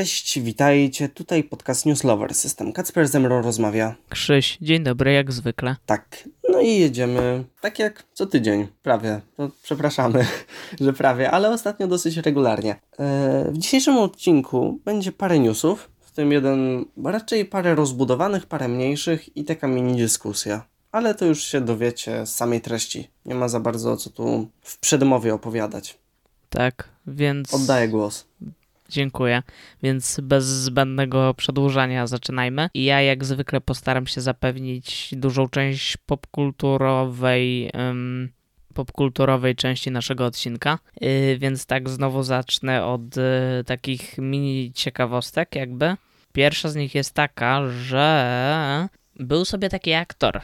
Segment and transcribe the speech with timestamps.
[0.00, 1.08] Cześć, witajcie.
[1.08, 2.34] Tutaj podcast Newslover.
[2.34, 3.94] System Kacper ze mną rozmawia.
[4.08, 5.76] Krzyś, dzień dobry, jak zwykle.
[5.86, 9.20] Tak, no i jedziemy tak jak co tydzień, prawie.
[9.38, 10.26] No, przepraszamy,
[10.80, 12.76] że prawie, ale ostatnio dosyć regularnie.
[12.98, 19.36] E, w dzisiejszym odcinku będzie parę newsów, w tym jeden raczej parę rozbudowanych, parę mniejszych
[19.36, 20.66] i taka mini dyskusja.
[20.92, 23.10] Ale to już się dowiecie z samej treści.
[23.24, 25.98] Nie ma za bardzo co tu w przedmowie opowiadać.
[26.50, 27.54] Tak, więc.
[27.54, 28.26] Oddaję głos.
[28.90, 29.42] Dziękuję.
[29.82, 32.68] Więc bez zbędnego przedłużania zaczynajmy.
[32.74, 37.70] I ja jak zwykle postaram się zapewnić dużą część popkulturowej.
[38.74, 43.22] Popkulturowej części naszego odcinka, yy, więc tak znowu zacznę od yy,
[43.66, 45.96] takich mini ciekawostek jakby.
[46.32, 50.40] Pierwsza z nich jest taka, że był sobie taki aktor,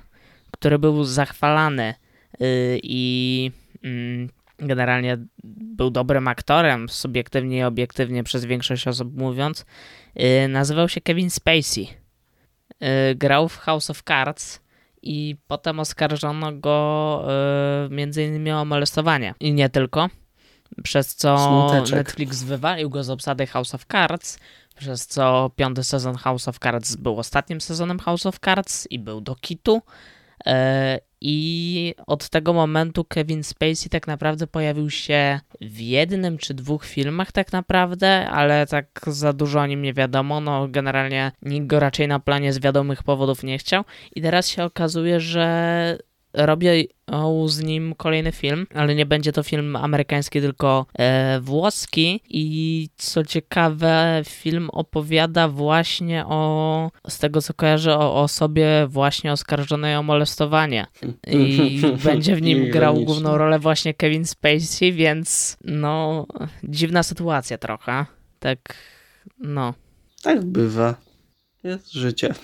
[0.50, 1.94] który był zachwalany
[2.40, 3.50] yy, i
[3.84, 4.28] mm,
[4.58, 9.66] generalnie był dobrym aktorem, subiektywnie i obiektywnie przez większość osób mówiąc,
[10.14, 11.86] yy, nazywał się Kevin Spacey.
[12.80, 14.60] Yy, grał w House of Cards
[15.02, 17.24] i potem oskarżono go
[17.88, 19.34] yy, między innymi o molestowanie.
[19.40, 20.08] I nie tylko,
[20.82, 21.96] przez co Smuteczek.
[21.96, 24.38] Netflix wywalił go z obsady House of Cards,
[24.76, 29.20] przez co piąty sezon House of Cards był ostatnim sezonem House of Cards i był
[29.20, 29.82] do kitu.
[31.20, 37.32] I od tego momentu Kevin Spacey tak naprawdę pojawił się w jednym czy dwóch filmach,
[37.32, 40.40] tak naprawdę, ale tak za dużo o nim nie wiadomo.
[40.40, 43.84] No, generalnie nikt go raczej na planie z wiadomych powodów nie chciał.
[44.14, 45.98] I teraz się okazuje, że
[46.36, 46.84] robię
[47.46, 52.20] z nim kolejny film, ale nie będzie to film amerykański, tylko e, włoski.
[52.28, 59.96] I co ciekawe, film opowiada właśnie o, z tego co kojarzę, o osobie właśnie oskarżonej
[59.96, 60.86] o molestowanie.
[61.26, 66.26] I będzie w nim grał główną rolę właśnie Kevin Spacey, więc no,
[66.64, 68.06] dziwna sytuacja trochę.
[68.38, 68.74] Tak,
[69.38, 69.74] no.
[70.22, 70.94] Tak bywa.
[71.64, 72.34] Jest życie.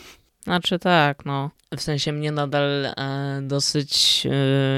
[0.45, 1.51] Znaczy tak, no.
[1.77, 2.93] W sensie mnie nadal e,
[3.43, 4.23] dosyć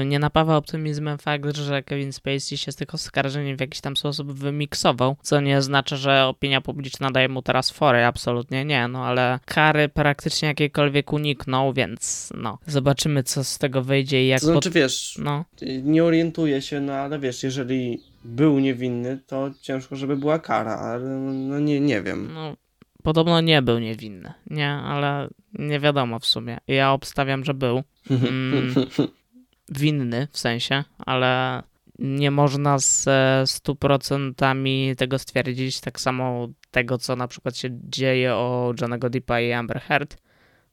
[0.01, 3.97] e, nie napawa optymizmem fakt, że Kevin Spacey się z tych oskarżeń w jakiś tam
[3.97, 9.05] sposób wymiksował, co nie oznacza, że opinia publiczna daje mu teraz fory, absolutnie nie, no
[9.05, 12.57] ale kary praktycznie jakiekolwiek uniknął, więc no.
[12.67, 14.39] Zobaczymy, co z tego wyjdzie i jak...
[14.39, 15.45] To znaczy, pot- wiesz, No,
[15.83, 21.05] nie orientuję się, no ale wiesz, jeżeli był niewinny, to ciężko, żeby była kara, ale
[21.19, 22.29] no nie, nie wiem.
[22.33, 22.55] no,
[23.05, 26.57] podobno nie był niewinny, nie, ale nie wiadomo w sumie.
[26.67, 27.83] Ja obstawiam, że był.
[28.09, 28.73] Mm,
[29.81, 31.63] winny w sensie, ale
[31.99, 35.79] nie można z e, 100% tego stwierdzić.
[35.79, 40.17] Tak samo tego, co na przykład się dzieje o Johnego Deppa i Amber Heard.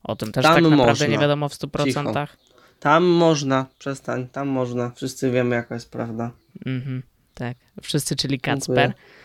[0.02, 1.06] O tym też Tam tak naprawdę można.
[1.06, 2.26] nie wiadomo w 100%.
[2.80, 4.90] Tam można, przestań, tam można.
[4.90, 6.30] Wszyscy wiemy, jaka jest prawda.
[6.66, 7.02] Mhm,
[7.34, 7.56] tak.
[7.82, 8.54] Wszyscy, czyli Dziękuję.
[8.56, 8.90] Kacper.
[8.90, 9.21] E,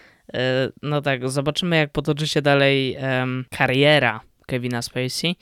[0.81, 5.35] No tak, zobaczymy jak potoczy się dalej em, kariera Kevina Spacey.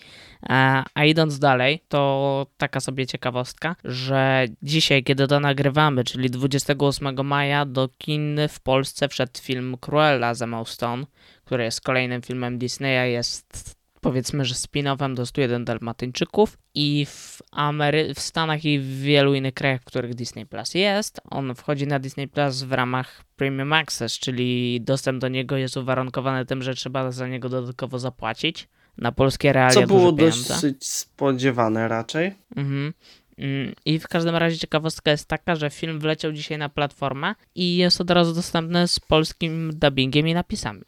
[0.50, 7.26] E, A idąc dalej, to taka sobie ciekawostka, że dzisiaj, kiedy to nagrywamy, czyli 28
[7.28, 11.06] maja, do kin w Polsce wszedł film Cruella z Emma Stone,
[11.46, 13.75] który jest kolejnym filmem Disneya, jest
[14.06, 19.54] powiedzmy, że spin-offem do 101 Dalmatyńczyków i w, Amery- w Stanach i w wielu innych
[19.54, 24.20] krajach, w których Disney Plus jest, on wchodzi na Disney Plus w ramach Premium Access,
[24.20, 28.68] czyli dostęp do niego jest uwarunkowany tym, że trzeba za niego dodatkowo zapłacić.
[28.98, 32.36] Na polskie realia Co było dosyć spodziewane raczej.
[32.56, 32.94] Mhm.
[33.38, 37.78] Mm, I w każdym razie ciekawostka jest taka, że film wleciał dzisiaj na platformę i
[37.78, 40.82] jest od razu dostępny z polskim dubbingiem i napisami.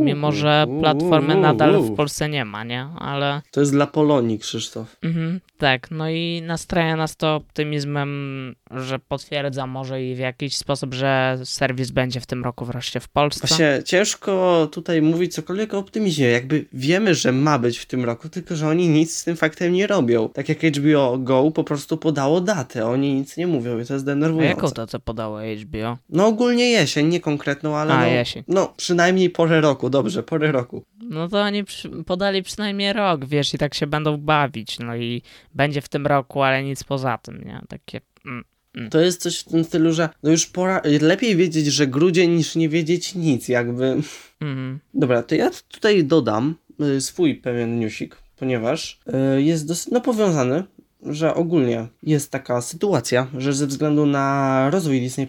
[0.00, 2.86] Mimo, że platformy nadal w Polsce nie ma, nie?
[2.98, 4.96] Ale To jest dla Polonii, Krzysztof.
[5.02, 10.94] mhm, tak, no i nastraja nas to optymizmem, że potwierdza może i w jakiś sposób,
[10.94, 13.46] że serwis będzie w tym roku wreszcie w Polsce.
[13.46, 16.26] Właśnie ciężko tutaj mówić cokolwiek o optymizmie.
[16.26, 19.72] Jakby wiemy, że ma być w tym roku, tylko że oni nic z tym faktem
[19.72, 20.28] nie robią.
[20.28, 24.04] Tak jak HBO Go po prostu podało datę, oni nic nie mówią i to jest
[24.04, 24.48] A denerwujące.
[24.56, 25.98] jaką to co podało HBO?
[26.08, 28.44] No ogólnie jesień, nie konkretną, ale A, no, jesień.
[28.48, 30.84] no przynajmniej porę roku, dobrze, porę roku.
[31.00, 31.64] No to oni
[32.06, 35.22] podali przynajmniej rok, wiesz, i tak się będą bawić, no i
[35.54, 37.60] będzie w tym roku, ale nic poza tym, nie?
[37.68, 38.00] Takie...
[38.26, 38.44] Mm.
[38.90, 42.56] To jest coś w tym stylu, że no już pora, lepiej wiedzieć, że grudzień niż
[42.56, 43.96] nie wiedzieć nic, jakby.
[44.40, 44.78] Mhm.
[44.94, 49.00] Dobra, to ja tutaj dodam y, swój pewien newsik, ponieważ
[49.36, 50.64] y, jest dosyć, no powiązany,
[51.10, 55.26] że ogólnie jest taka sytuacja, że ze względu na rozwój Disney+,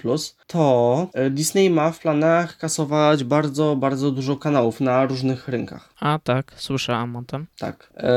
[0.48, 5.94] to y, Disney ma w planach kasować bardzo, bardzo dużo kanałów na różnych rynkach.
[6.00, 7.46] A tak, słyszałam o tym.
[7.60, 7.94] Tak.
[7.98, 8.12] E,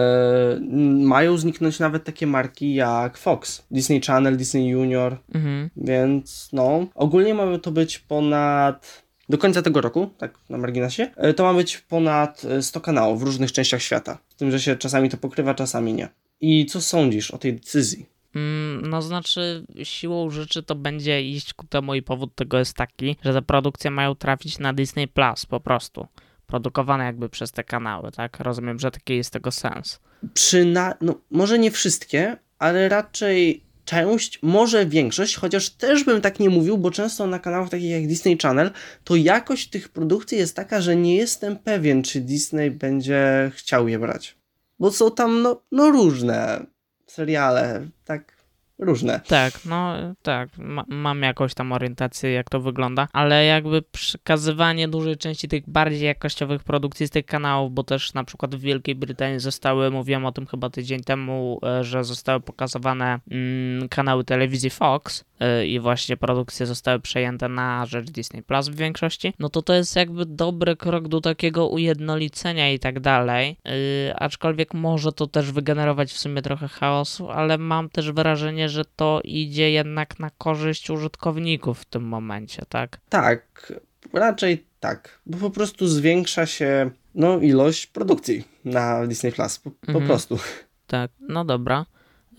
[1.05, 5.71] mają zniknąć nawet takie marki jak Fox, Disney Channel, Disney Junior, Mhm.
[5.77, 11.35] więc no, ogólnie mamy to być ponad do końca tego roku, tak na marginesie, e,
[11.35, 14.19] to ma być ponad e, 100 kanałów w różnych częściach świata.
[14.29, 16.09] Z tym, że się czasami to pokrywa, czasami nie.
[16.41, 18.07] I co sądzisz o tej decyzji?
[18.35, 23.17] Mm, No znaczy, siłą rzeczy to będzie iść ku temu i powód tego jest taki,
[23.25, 26.07] że te produkcje mają trafić na Disney Plus po prostu.
[26.47, 28.41] Produkowane jakby przez te kanały, tak?
[28.41, 30.01] Rozumiem, że taki jest tego sens.
[30.35, 30.95] Przyna...
[31.01, 36.79] No, może nie wszystkie, ale raczej część, może większość, chociaż też bym tak nie mówił,
[36.79, 38.71] bo często na kanałach takich jak Disney Channel,
[39.05, 43.99] to jakość tych produkcji jest taka, że nie jestem pewien, czy Disney będzie chciał je
[43.99, 44.40] brać.
[44.81, 46.67] Bo są tam no, no różne
[47.07, 48.41] seriale, tak
[48.79, 49.21] różne.
[49.27, 55.17] Tak, no tak, ma, mam jakąś tam orientację, jak to wygląda, ale jakby przekazywanie dużej
[55.17, 59.41] części tych bardziej jakościowych produkcji z tych kanałów, bo też na przykład w Wielkiej Brytanii
[59.41, 65.25] zostały, mówiłem o tym chyba tydzień temu, e, że zostały pokazywane mm, kanały telewizji Fox
[65.67, 69.97] i właśnie produkcje zostały przejęte na rzecz Disney Plus w większości, no to to jest
[69.97, 76.13] jakby dobry krok do takiego ujednolicenia i tak dalej, Yy, aczkolwiek może to też wygenerować
[76.13, 81.81] w sumie trochę chaosu, ale mam też wrażenie, że to idzie jednak na korzyść użytkowników
[81.81, 83.01] w tym momencie, tak?
[83.09, 83.73] Tak,
[84.13, 89.77] raczej tak, bo po prostu zwiększa się no, ilość produkcji na Disney Plus, po, po
[89.89, 90.07] Mhm.
[90.07, 90.39] prostu.
[90.87, 91.87] Tak, no dobra.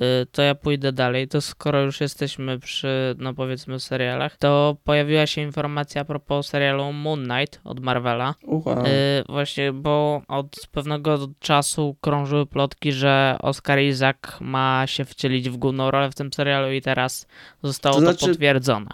[0.02, 1.28] Y, To ja pójdę dalej.
[1.28, 6.94] To skoro już jesteśmy przy, no powiedzmy, serialach, to pojawiła się informacja a propos serialu
[6.94, 8.36] Moon Knight od Marvela.
[8.44, 8.86] Wow.
[8.86, 8.90] Y,
[9.30, 15.92] właśnie, bo od pewnego czasu krążyły plotki, że Oscar Isaac ma się wcielić w główną
[15.92, 17.28] rolę w tym serialu i teraz
[17.64, 18.90] zostało To to, znaczy- potwierdzone.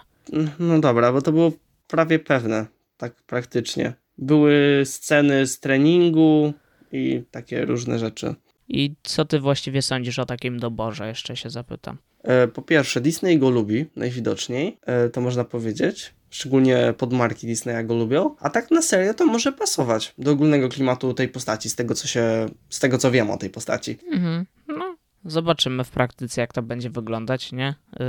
[0.58, 1.52] No dobra, bo to było
[1.86, 2.66] prawie pewne,
[2.96, 3.92] tak praktycznie.
[4.18, 6.52] Były sceny z treningu
[6.92, 8.34] i takie różne rzeczy.
[8.68, 11.08] I co ty właściwie sądzisz o takim doborze?
[11.08, 11.98] Jeszcze się zapytam.
[12.22, 16.14] E, Po pierwsze, Disney go lubi najwidoczniej, e, to można powiedzieć.
[16.30, 18.34] Szczególnie podmarki Disneya go lubią.
[18.40, 22.08] A tak na serio to może pasować do ogólnego klimatu tej postaci, z tego co
[22.08, 23.98] się, z tego co wiem o tej postaci.
[24.12, 24.46] Mhm.
[24.68, 24.96] No,
[25.30, 27.74] zobaczymy w praktyce, jak to będzie wyglądać, nie?
[28.00, 28.06] Yy,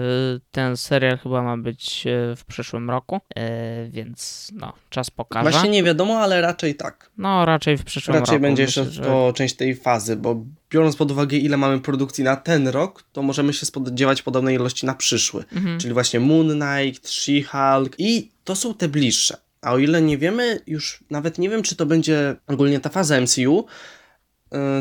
[0.52, 3.44] Ten serial chyba ma być yy, w przyszłym roku, yy,
[3.90, 5.50] więc no, czas pokaże.
[5.52, 7.12] Właśnie nie wiadomo, ale raczej tak.
[7.18, 8.26] No, raczej w przyszłym roku.
[8.26, 11.80] Raczej będzie Myślę, jeszcze że- to część tej fazy, bo biorąc pod uwagę ile mamy
[11.80, 15.44] produkcji na ten rok, to możemy się spodziewać podobnej ilości na przyszły.
[15.54, 15.80] Mhm.
[15.80, 19.38] Czyli właśnie Moon Knight, She-Hulk i to są te bliższe.
[19.62, 23.22] A o ile nie wiemy, już nawet nie wiem, czy to będzie ogólnie ta faza
[23.22, 23.66] MCU,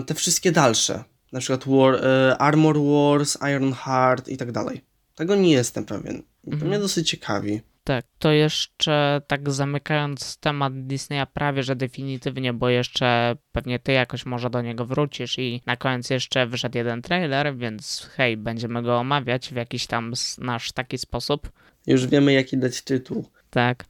[0.07, 4.81] te wszystkie dalsze, na przykład War, yy, Armor Wars, Iron Heart i tak dalej.
[5.15, 6.23] Tego nie jestem pewien.
[6.45, 6.69] To Mhm.
[6.71, 7.61] mnie dosyć ciekawi.
[7.85, 14.27] Tak, to jeszcze tak zamykając temat Disneya prawie, że definitywnie, bo jeszcze pewnie ty jakoś
[14.27, 18.99] może do niego wrócisz i na koniec jeszcze wyszedł jeden trailer, więc hej, będziemy go
[18.99, 21.53] omawiać w jakiś tam nasz taki sposób.
[21.87, 23.25] Już wiemy, jaki dać tytuł.
[23.51, 23.85] Tak.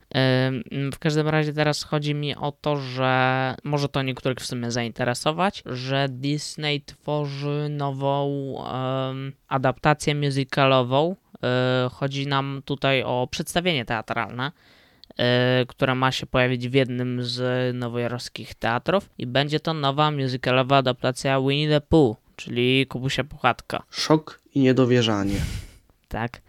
[0.92, 5.62] W każdym razie teraz chodzi mi o to, że może to niektórych w sumie zainteresować,
[5.66, 8.54] że Disney tworzy nową
[9.10, 11.16] em, adaptację musicalową.
[11.86, 14.52] Y, Chodzi nam tutaj o przedstawienie teatralne,
[15.62, 20.76] y, które ma się pojawić w jednym z nowojorskich teatrów i będzie to nowa musicalowa
[20.76, 23.82] adaptacja Winnie the Pooh, czyli Kubusia Puchatka.
[23.90, 25.40] Szok i niedowierzanie.
[26.08, 26.40] Tak.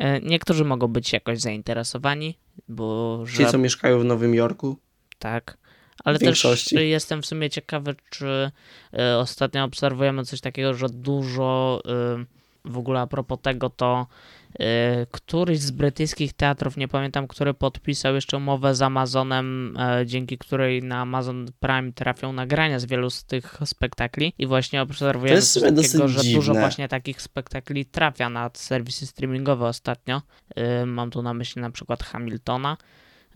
[0.00, 2.38] Y, Niektórzy mogą być jakoś zainteresowani,
[2.68, 4.78] bo że Ci, co mieszkają w Nowym Jorku,
[5.18, 5.58] Tak.
[6.04, 8.50] Ale też jestem w sumie ciekawy, czy
[8.94, 11.82] y, ostatnio obserwujemy coś takiego, że dużo
[12.20, 12.35] y,
[12.66, 14.06] w ogóle a propos tego, to
[14.54, 14.64] y,
[15.10, 20.82] któryś z brytyjskich teatrów, nie pamiętam, który podpisał jeszcze umowę z Amazonem, y, dzięki której
[20.82, 26.08] na Amazon Prime trafią nagrania z wielu z tych spektakli i właśnie obserwujemy coś takiego,
[26.08, 26.60] że dużo dziwne.
[26.60, 30.22] właśnie takich spektakli trafia na serwisy streamingowe ostatnio.
[30.82, 32.76] Y, mam tu na myśli na przykład Hamiltona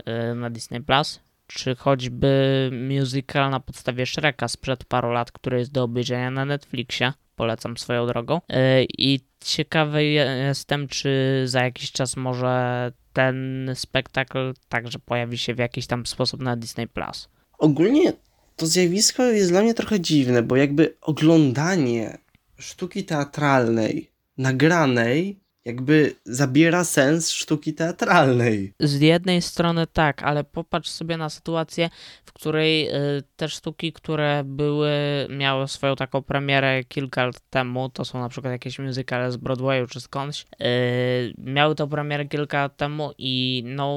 [0.00, 1.20] y, na Disney Plus,
[1.52, 7.12] czy choćby musical na podstawie Shreka sprzed paru lat, który jest do obejrzenia na Netflixie.
[7.36, 8.36] Polecam swoją drogą.
[8.36, 15.58] Y, I ciekawy jestem, czy za jakiś czas może ten spektakl także pojawi się w
[15.58, 17.28] jakiś tam sposób na Disney Plus.
[17.58, 18.12] Ogólnie
[18.56, 22.18] to zjawisko jest dla mnie trochę dziwne, bo jakby oglądanie
[22.58, 28.74] sztuki teatralnej, nagranej, jakby zabiera sens sztuki teatralnej.
[28.80, 31.90] Z jednej strony tak, ale popatrz sobie na sytuację,
[32.24, 34.90] w której y, te sztuki, które były,
[35.30, 39.86] miały swoją taką premierę kilka lat temu, to są na przykład jakieś muzykale z Broadwayu
[39.86, 43.90] czy skądś, y, miały tą premierę kilka lat temu i no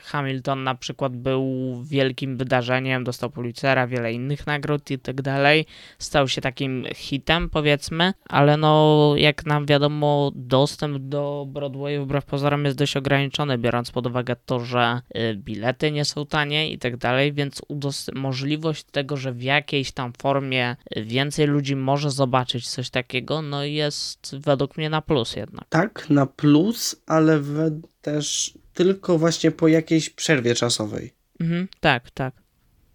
[0.00, 1.44] Hamilton na przykład był
[1.84, 5.66] wielkim wydarzeniem, dostał Pulitzera, wiele innych nagród i tak dalej.
[5.98, 12.64] Stał się takim hitem, powiedzmy, ale no, jak nam wiadomo, dostęp do Broadwayu wbrew pozorom
[12.64, 16.96] jest dość ograniczony, biorąc pod uwagę to, że y, bilety nie są tanie i tak
[16.96, 17.62] dalej, więc
[18.14, 24.36] możliwość tego, że w jakiejś tam formie więcej ludzi może zobaczyć coś takiego, no jest
[24.38, 25.64] według mnie na plus jednak.
[25.68, 27.40] Tak, na plus, ale
[28.02, 31.12] też tylko właśnie po jakiejś przerwie czasowej.
[31.40, 32.34] Mhm, tak, tak.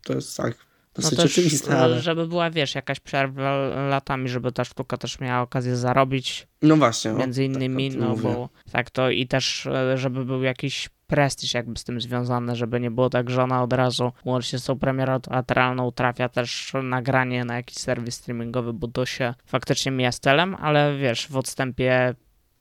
[0.04, 0.68] To jest tak
[0.98, 2.02] dosyć no też, oczywiste, ale...
[2.02, 3.58] Żeby była, wiesz, jakaś przerwa
[3.90, 6.48] latami, żeby ta sztuka też miała okazję zarobić.
[6.62, 7.12] No właśnie.
[7.12, 8.22] Między innymi, tak, no mówię.
[8.24, 12.80] bo tak to i też, e, żeby był jakiś prestiż jakby z tym związany, żeby
[12.80, 17.46] nie było tak, że ona od razu łącznie z tą premierą teatralną trafia też nagranie
[17.46, 22.16] na jakiś serwis streamingowy, bo to się faktycznie mija z celem, ale wiesz, w odstępie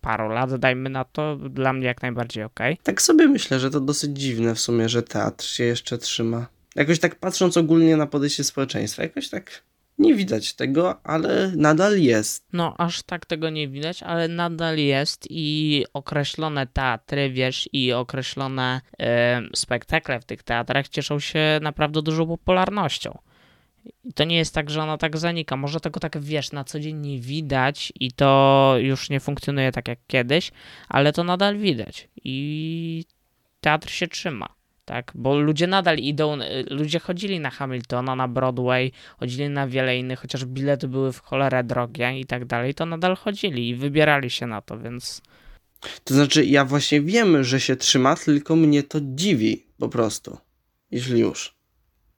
[0.07, 2.61] paru lat, dajmy na to, dla mnie jak najbardziej ok.
[2.83, 6.47] Tak sobie myślę, że to dosyć dziwne w sumie, że teatr się jeszcze trzyma.
[6.75, 9.63] Jakoś tak patrząc ogólnie na podejście społeczeństwa, jakoś tak
[9.99, 12.45] nie widać tego, ale nadal jest.
[12.53, 18.81] No, aż tak tego nie widać, ale nadal jest i określone teatry, wiesz, i określone
[19.55, 23.19] spektakle w tych teatrach cieszą się naprawdę dużą popularnością.
[24.05, 25.57] I to nie jest tak, że ona tak zanika.
[25.57, 29.89] Może tego tak, wiesz, na co dzień nie widać i to już nie funkcjonuje tak
[29.89, 30.53] jak kiedyś,
[30.89, 32.09] ale to nadal widać.
[32.25, 33.05] I
[33.61, 35.13] teatr się trzyma tak?
[35.15, 40.21] Bo ludzie nadal idą, y, ludzie chodzili na Hamiltona, na Broadway, chodzili na wiele innych,
[40.21, 44.47] chociaż bilety były w cholerę drogie i tak dalej, to nadal chodzili i wybierali się
[44.47, 45.23] na to, więc...
[46.05, 50.39] To znaczy, ja właśnie wiem, że się trzyma, tylko mnie to dziwi po prostu,
[50.91, 51.56] jeśli już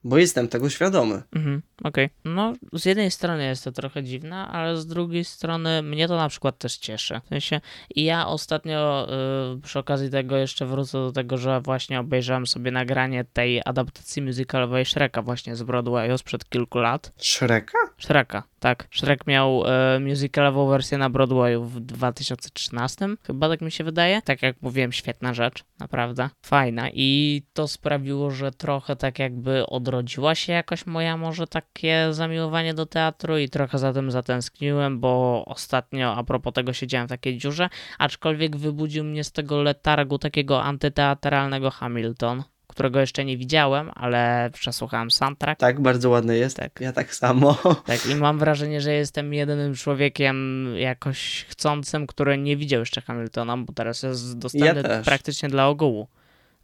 [0.04, 1.22] bo jestem tego świadomy.
[1.32, 2.04] Mhm, Okej.
[2.04, 2.34] Okay.
[2.34, 6.28] No, z jednej strony jest to trochę dziwne, ale z drugiej strony mnie to na
[6.28, 7.20] przykład też cieszy.
[7.24, 7.60] W sensie,
[7.94, 9.08] i ja ostatnio
[9.56, 14.22] y, przy okazji tego jeszcze wrócę do tego, że właśnie obejrzałem sobie nagranie tej adaptacji
[14.22, 17.12] musicalowej Shreka właśnie z Broadwayu sprzed kilku lat.
[17.16, 17.78] Shreka?
[17.98, 18.88] Shreka, tak.
[18.90, 19.64] Shrek miał
[19.96, 24.22] y, musicalową wersję na Broadwayu w 2013, chyba tak mi się wydaje.
[24.22, 26.30] Tak jak mówiłem, świetna rzecz, naprawdę.
[26.42, 32.74] Fajna i to sprawiło, że trochę tak jakby odrodziła się jakoś moja może takie zamiłowanie
[32.74, 37.38] do teatru i trochę za tym zatęskniłem, bo ostatnio a propos tego siedziałem w takiej
[37.38, 42.42] dziurze, aczkolwiek wybudził mnie z tego letargu takiego antyteatralnego Hamilton
[42.78, 45.60] którego jeszcze nie widziałem, ale przesłuchałem soundtrack.
[45.60, 46.56] Tak, bardzo ładny jest.
[46.56, 46.80] Tak.
[46.80, 47.58] Ja tak samo.
[47.86, 53.56] Tak, i mam wrażenie, że jestem jedynym człowiekiem jakoś chcącym, który nie widział jeszcze Hamiltona,
[53.56, 56.08] bo teraz jest dostępny ja praktycznie dla ogółu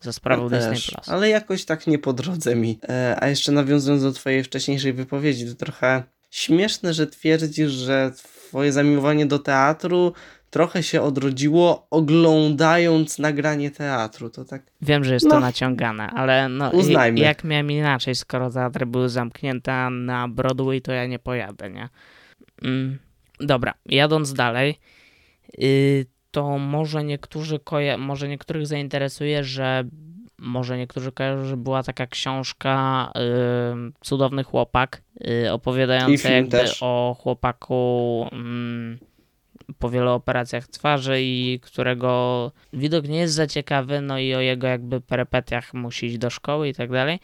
[0.01, 1.09] za sprawą ja Disney Plus.
[1.09, 2.79] Ale jakoś tak nie po drodze mi.
[2.89, 8.73] E, a jeszcze nawiązując do twojej wcześniejszej wypowiedzi, to trochę śmieszne, że twierdzisz, że twoje
[8.73, 10.13] zamiłowanie do teatru
[10.55, 14.31] trochę się odrodziło oglądając nagranie teatru.
[14.31, 14.63] To tak.
[14.83, 17.21] Wiem, że jest no, to naciągane, ale no, uznajmy.
[17.21, 21.89] jak miałem inaczej, skoro teatry były zamknięte na Broadway, to ja nie pojadę, nie?
[22.63, 22.99] Mm,
[23.41, 24.79] dobra, jadąc dalej.
[25.59, 29.85] Yy, to może niektórzy koja- może niektórych zainteresuje, że
[30.39, 35.03] może niektórzy kojarzą, że była taka książka y, Cudowny Chłopak,
[35.45, 36.79] y, opowiadająca jakby też.
[36.81, 38.27] o chłopaku
[39.01, 39.14] y,
[39.79, 44.67] po wielu operacjach twarzy i którego widok nie jest za ciekawy, no i o jego
[44.67, 47.21] jakby perepetiach musi iść do szkoły i tak dalej.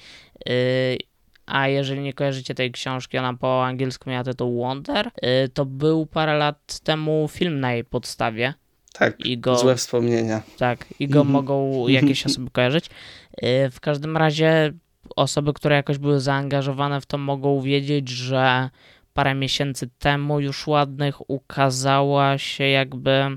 [0.49, 0.99] Y,
[1.47, 6.06] a jeżeli nie kojarzycie tej książki, ona po angielsku miała tytuł Wonder, y, to był
[6.06, 8.54] parę lat temu film na jej podstawie,
[8.92, 10.42] tak, I go, złe wspomnienia.
[10.59, 11.32] Tak, i go mhm.
[11.32, 12.87] mogą jakieś osoby kojarzyć.
[12.87, 14.73] Y, w każdym razie
[15.16, 18.70] osoby, które jakoś były zaangażowane w to, mogą wiedzieć, że
[19.14, 23.37] parę miesięcy temu już ładnych ukazała się jakby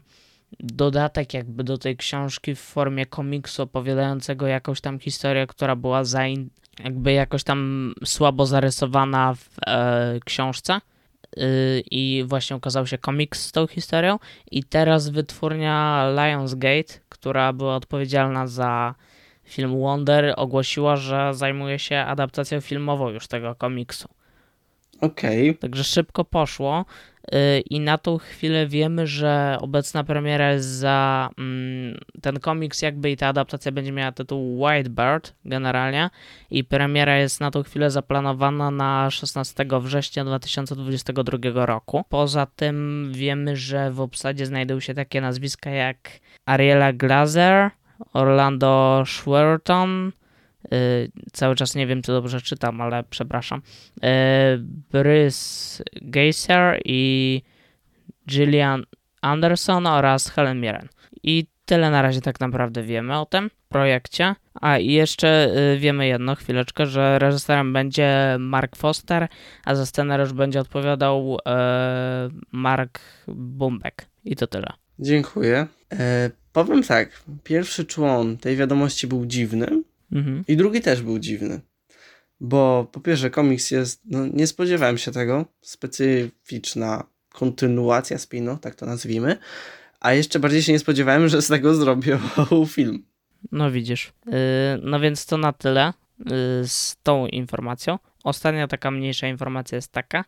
[0.59, 6.49] dodatek jakby do tej książki w formie komiksu opowiadającego jakąś tam historię, która była zain-
[6.83, 10.79] jakby jakoś tam słabo zarysowana w e, książce
[11.91, 14.19] i właśnie ukazał się komiks z tą historią
[14.51, 18.95] i teraz wytwórnia Lionsgate, która była odpowiedzialna za
[19.43, 24.09] film Wonder, ogłosiła, że zajmuje się adaptacją filmową już tego komiksu.
[25.03, 25.49] Okej.
[25.49, 25.59] Okay.
[25.59, 26.85] Także szybko poszło.
[27.33, 33.11] Y, i na tą chwilę wiemy, że obecna premiera jest za mm, ten komiks jakby
[33.11, 36.09] i ta adaptacja będzie miała tytuł White Bird generalnie
[36.51, 42.03] i premiera jest na tą chwilę zaplanowana na 16 września 2022 roku.
[42.09, 45.97] Poza tym wiemy, że w obsadzie znajdują się takie nazwiska jak
[46.45, 47.69] Ariela Glazer,
[48.13, 50.11] Orlando Schwerton,
[51.33, 53.61] cały czas nie wiem, czy dobrze czytam, ale przepraszam.
[54.01, 54.09] Yy,
[54.91, 57.41] Bruce Geyser i
[58.29, 58.83] Gillian
[59.21, 60.89] Anderson oraz Helen Mirren.
[61.23, 64.35] I tyle na razie tak naprawdę wiemy o tym projekcie.
[64.61, 69.27] A i jeszcze y, wiemy jedno, chwileczkę, że reżyserem będzie Mark Foster,
[69.65, 74.05] a za scenariusz będzie odpowiadał e, Mark Bumbek.
[74.23, 74.73] I to tyle.
[74.99, 75.67] Dziękuję.
[75.91, 80.43] E, powiem tak, pierwszy człon tej wiadomości był dziwny Mhm.
[80.47, 81.61] i drugi też był dziwny.
[82.39, 88.85] Bo po pierwsze komiks jest, no nie spodziewałem się tego, specyficzna kontynuacja spinu, tak to
[88.85, 89.37] nazwijmy,
[89.99, 92.19] a jeszcze bardziej się nie spodziewałem, że z tego zrobią
[92.67, 93.05] film.
[93.51, 94.13] No widzisz.
[94.25, 94.33] Yy,
[94.81, 96.25] no więc to na tyle yy,
[96.67, 97.99] z tą informacją.
[98.23, 100.25] Ostatnia taka mniejsza informacja jest taka,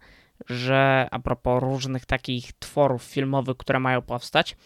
[0.49, 4.57] że a propos różnych takich tworów filmowych, które mają powstać,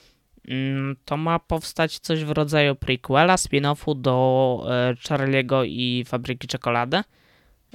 [1.06, 7.02] to ma powstać coś w rodzaju prequela, spin-offu do e, Charlie'ego i Fabryki Czekolady.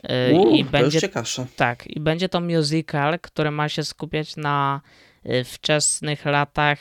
[0.02, 1.46] E, Uuu, I to będzie już ciekawsze.
[1.56, 4.80] tak, i będzie to musical, który ma się skupiać na
[5.26, 6.78] y, wczesnych latach,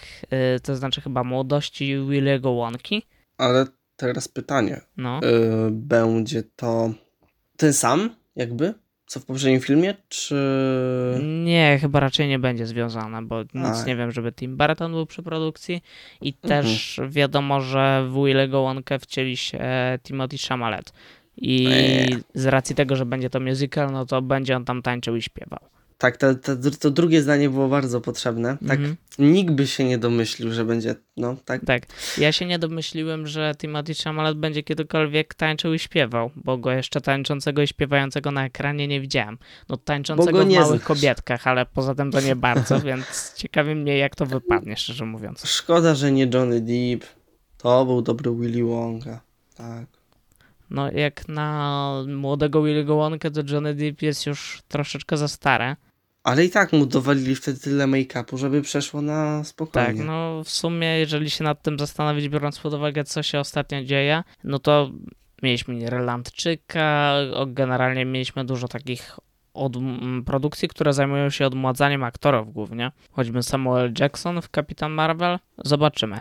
[0.63, 3.03] to znaczy chyba młodości Williego Wonki.
[3.37, 4.81] Ale teraz pytanie.
[4.97, 5.19] No.
[5.71, 6.93] Będzie to
[7.57, 8.73] ten sam, jakby,
[9.13, 10.35] co w poprzednim filmie, czy...
[11.43, 13.85] Nie, chyba raczej nie będzie związane, bo nic A.
[13.85, 15.81] nie wiem, żeby Tim Burton był przy produkcji
[16.21, 16.63] i Mhm.
[16.63, 19.59] też wiadomo, że w Willego Wonkę wcieli się
[20.03, 20.93] Timothy Chalamet.
[21.37, 22.17] I Eee.
[22.33, 25.59] z racji tego, że będzie to musical, no to będzie on tam tańczył i śpiewał.
[26.03, 28.57] Tak, to, to, to drugie zdanie było bardzo potrzebne.
[28.67, 28.95] Tak, Mhm.
[29.19, 31.65] nikt by się nie domyślił, że będzie, no, tak.
[31.65, 31.83] Tak.
[32.17, 37.01] Ja się nie domyśliłem, że Timothy Chalamet będzie kiedykolwiek tańczył i śpiewał, bo go jeszcze
[37.01, 39.37] tańczącego i śpiewającego na ekranie nie widziałem.
[39.69, 40.83] No tańczącego w małych znasz.
[40.83, 45.45] kobietkach, ale poza tym to nie bardzo, więc ciekawi mnie jak to wypadnie, szczerze mówiąc.
[45.45, 47.05] Szkoda, że nie Johnny Depp.
[47.57, 49.21] To był dobry Willy Wonka.
[49.55, 49.85] Tak.
[50.69, 55.75] No jak na młodego Willy'ego Wonkę to Johnny Depp jest już troszeczkę za stare.
[56.23, 60.03] Ale i tak mu dowalili wtedy tyle make-upu, żeby przeszło na Tak, spokojnie.
[60.03, 64.23] no w sumie jeżeli się nad tym zastanowić, biorąc pod uwagę co się ostatnio dzieje,
[64.43, 64.91] no to
[65.43, 67.13] mieliśmy Irlandczyka,
[67.47, 69.19] generalnie mieliśmy dużo takich
[69.53, 69.73] od,
[70.25, 72.91] produkcji, które zajmują się odmładzaniem aktorów głównie.
[73.11, 75.39] Choćby Samuel Jackson w Kapitan Marvel.
[75.65, 76.19] Zobaczymy.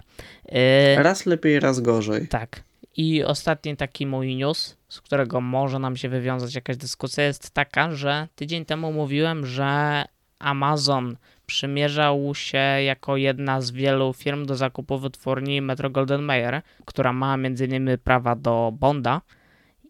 [0.97, 2.29] Yy, Raz lepiej, raz gorzej.
[2.29, 2.63] tak.
[2.97, 7.93] I ostatni taki mój news, z którego może nam się wywiązać jakaś dyskusja, jest taka,
[7.93, 10.05] że tydzień temu mówiłem, że
[10.39, 17.13] Amazon przymierzał się jako jedna z wielu firm do zakupu wytwórni Metro Golden Mayer, która
[17.13, 17.99] ma m.in.
[18.05, 19.21] prawa do Bonda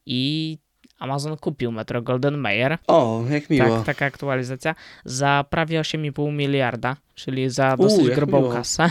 [0.07, 0.59] i
[0.99, 2.79] Amazon kupił Metro Golden Mayer.
[2.87, 3.77] O, jak miło.
[3.77, 4.75] Tak, taka aktualizacja.
[5.05, 8.53] Za prawie 8,5 miliarda, czyli za U, dosyć jak grubą miło.
[8.53, 8.91] kasę.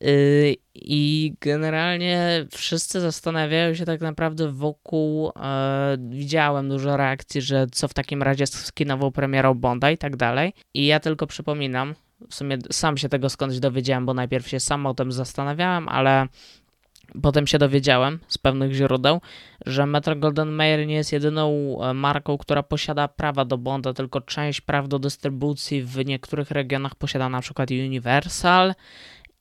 [0.00, 5.32] Yy, I generalnie wszyscy zastanawiają się tak naprawdę wokół.
[5.36, 10.16] E, widziałem dużo reakcji, że co w takim razie z kinową premierą Bonda i tak
[10.16, 10.52] dalej.
[10.74, 11.94] I ja tylko przypominam,
[12.30, 16.26] w sumie sam się tego skądś dowiedziałem, bo najpierw się sam o tym zastanawiałem, ale
[17.22, 19.20] potem się dowiedziałem z pewnych źródeł,
[19.66, 24.20] że Metro Golden Mayer nie jest jedyną e, marką, która posiada prawa do Bonda, tylko
[24.20, 28.74] część praw do dystrybucji w niektórych regionach posiada na przykład Universal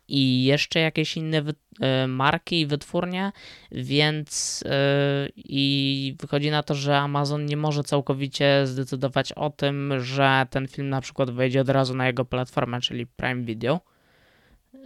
[0.08, 1.44] i jeszcze jakieś inne
[1.80, 3.32] e, marki i wytwórnie,
[3.72, 10.48] więc e, i wychodzi na to, że Amazon nie może całkowicie zdecydować o tym, że
[10.50, 13.80] ten film na przykład wejdzie od razu na jego platformę, czyli Prime Video.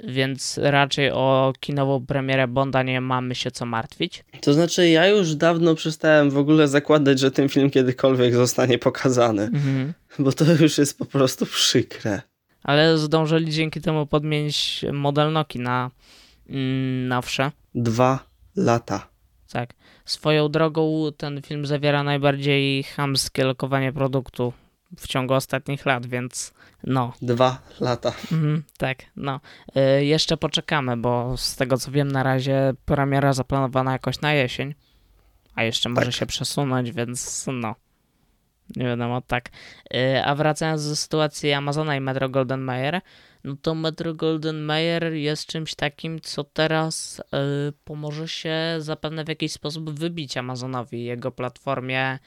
[0.04, 4.24] Więc raczej o kinową premierę Bonda nie mamy się co martwić.
[4.42, 9.50] To znaczy, ja już dawno przestałem w ogóle zakładać, że ten film kiedykolwiek zostanie pokazany.
[10.20, 12.22] Bo to już jest po prostu przykre.
[12.64, 15.92] Ale zdążyli dzięki temu podmienić model Noki na
[16.50, 17.52] mm, nowsze.
[17.76, 18.20] Dwa
[18.56, 19.08] lata.
[19.52, 19.74] Tak.
[20.06, 24.54] Swoją drogą ten film zawiera najbardziej chamskie lokowanie produktu
[24.98, 27.14] w ciągu ostatnich lat, więc no.
[27.22, 28.14] Dwa lata.
[28.32, 29.40] Mhm, tak, no.
[30.00, 34.74] Y, jeszcze poczekamy, bo z tego co wiem na razie premiera zaplanowana jakoś na jesień,
[35.56, 36.16] a jeszcze może Tak.
[36.16, 37.76] się przesunąć, więc no.
[38.76, 39.50] Nie wiadomo, tak.
[39.96, 43.02] Y, a wracając do sytuacji Amazona i Metro Golden Mayer,
[43.44, 47.24] no to Metro Golden Mayer jest czymś takim, co teraz y,
[47.84, 52.20] pomoże się zapewne w jakiś sposób wybić Amazonowi jego platformie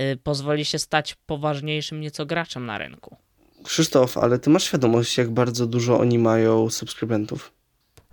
[0.00, 3.16] y, pozwoli się stać poważniejszym nieco graczem na rynku.
[3.64, 7.52] Krzysztof, ale ty masz świadomość, jak bardzo dużo oni mają subskrybentów.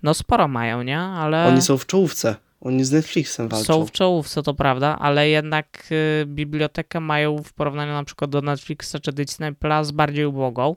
[0.03, 0.99] No sporo mają, nie?
[0.99, 2.35] Ale Oni są w czołówce.
[2.61, 3.65] Oni z Netflixem walczą.
[3.65, 5.87] są w czołówce, to prawda, ale jednak
[6.21, 10.75] y, bibliotekę mają w porównaniu na przykład do Netflixa czy Disney Plus bardziej ubogą,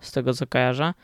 [0.00, 0.94] z tego co kojarzę.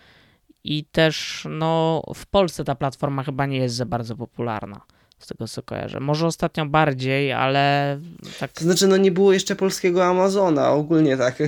[0.64, 4.80] I też, no, w Polsce ta platforma chyba nie jest za bardzo popularna,
[5.18, 6.00] z tego co kojarzę.
[6.00, 7.98] Może ostatnio bardziej, ale
[8.40, 11.42] tak To znaczy, no nie było jeszcze polskiego Amazona, ogólnie tak.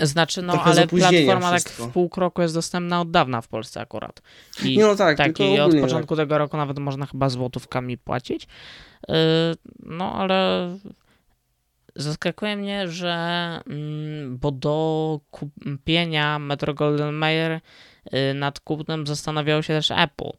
[0.00, 3.80] Znaczy, no Trochę ale platforma tak w pół kroku jest dostępna od dawna w Polsce
[3.80, 4.22] akurat.
[4.64, 8.46] I No tak, tak, i od początku tego roku nawet można chyba złotówkami płacić.
[9.08, 9.14] Yy,
[9.82, 10.70] No ale
[11.96, 13.14] zaskakuje mnie, że
[13.66, 17.60] mm, bo do kupienia Metro Golden Mayer
[18.12, 20.30] yy, nad kupnem zastanawiało się też Apple.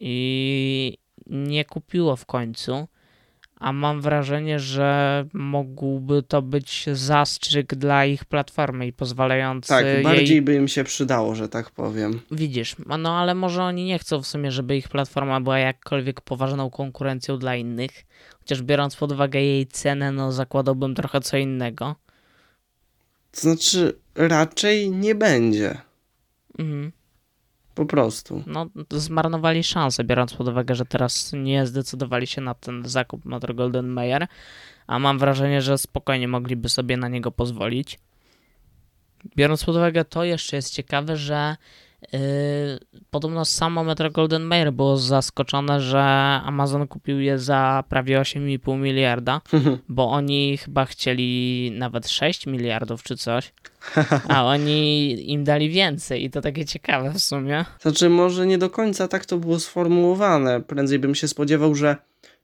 [0.00, 2.88] I nie kupiło w końcu.
[3.66, 10.02] A mam wrażenie, że mógłby to być zastrzyk dla ich platformy i pozwalający Tak, jej
[10.02, 12.20] bardziej by im się przydało, że tak powiem.
[12.30, 16.70] Widzisz, no ale może oni nie chcą w sumie, żeby ich platforma była jakkolwiek poważną
[16.70, 17.90] konkurencją dla innych.
[18.38, 21.96] Chociaż biorąc pod uwagę jej cenę, no zakładałbym trochę co innego.
[23.32, 25.78] To znaczy, raczej nie będzie.
[26.58, 26.92] Mhm.
[27.76, 28.42] Po prostu.
[28.46, 33.54] No, zmarnowali szansę, biorąc pod uwagę, że teraz nie zdecydowali się na ten zakup Metro
[33.54, 34.26] Golden Mayer,
[34.86, 37.98] a mam wrażenie, że spokojnie mogliby sobie na niego pozwolić.
[39.36, 41.56] Biorąc pod uwagę to, jeszcze jest ciekawe, że
[42.12, 42.18] yy,
[43.10, 46.00] podobno samo Metro Golden Mayer było zaskoczone, że
[46.44, 49.40] Amazon kupił je za prawie 8,5 miliarda,
[49.88, 53.52] bo oni chyba chcieli nawet 6 miliardów czy coś,
[54.28, 57.64] a oni im dali więcej i to takie ciekawe w sumie.
[57.80, 60.60] Znaczy, może nie do końca tak to było sformułowane.
[60.62, 61.96] Prędzej bym się spodziewał, że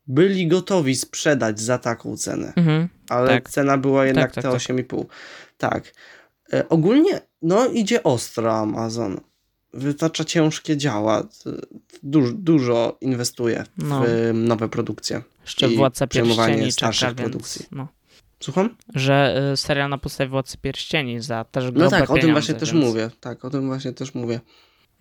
[0.07, 2.89] byli gotowi sprzedać za taką cenę, Mhm.
[3.09, 3.51] ale Tak.
[3.51, 4.61] cena była jednak tak, te tak.
[4.61, 5.05] 8,5.
[5.59, 5.93] Tak.
[6.53, 9.21] E, ogólnie, no idzie ostro Amazon.
[9.75, 11.29] Wytacza ciężkie działa.
[12.03, 14.05] Du- dużo inwestuje w No.
[14.35, 15.23] nowe produkcje.
[15.43, 17.67] Jeszcze I Władca Pierścieni starszych czeka, więc produkcji.
[17.73, 17.89] no.
[18.41, 18.77] Słucham?
[18.95, 22.73] Że y, serial na podstawie Władcy Pierścieni za też No tak, o tym właśnie też
[22.73, 23.11] więc- mówię.
[23.21, 24.41] Tak, o tym właśnie też mówię.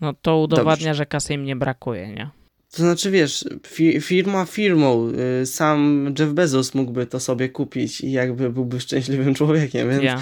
[0.02, 2.30] No to udowadnia, że kasy im nie brakuje, nie?
[2.72, 8.12] To znaczy, wiesz, fi- firma firmą, y, sam Jeff Bezos mógłby to sobie kupić i
[8.12, 10.22] jakby byłby szczęśliwym człowiekiem, więc Ja.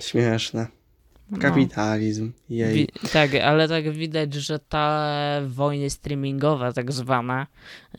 [0.00, 0.66] śmieszne.
[1.30, 1.38] No.
[1.38, 2.74] Kapitalizm, jej.
[2.74, 7.46] Wi- tak, ale tak widać, że te wojny streamingowe tak zwane,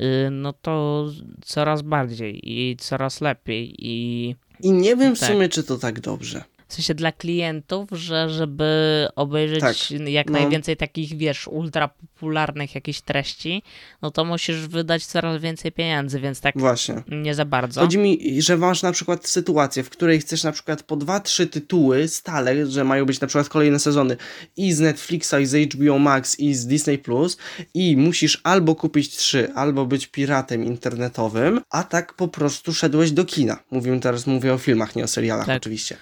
[0.01, 1.05] y, no to
[1.45, 5.29] coraz bardziej i coraz lepiej i I nie wiem w Tak.
[5.31, 6.43] sumie, czy to tak dobrze.
[6.71, 10.39] W sensie dla klientów, że żeby obejrzeć Tak, jak no.
[10.39, 13.63] najwięcej takich, wiesz, ultra popularnych jakichś treści,
[14.01, 17.03] no to musisz wydać coraz więcej pieniędzy, więc tak Właśnie.
[17.07, 17.81] nie za bardzo.
[17.81, 21.47] Chodzi mi, że masz na przykład sytuację, w której chcesz na przykład po dwa, trzy
[21.47, 24.17] tytuły stale, że mają być na przykład kolejne sezony
[24.57, 27.37] i z Netflixa, i z HBO Max, i z Disney Plus
[27.73, 33.25] i musisz albo kupić trzy, albo być piratem internetowym, a tak po prostu szedłeś do
[33.25, 33.59] kina.
[33.71, 35.57] Mówię teraz, mówię o filmach, nie o serialach Tak.
[35.57, 35.97] oczywiście.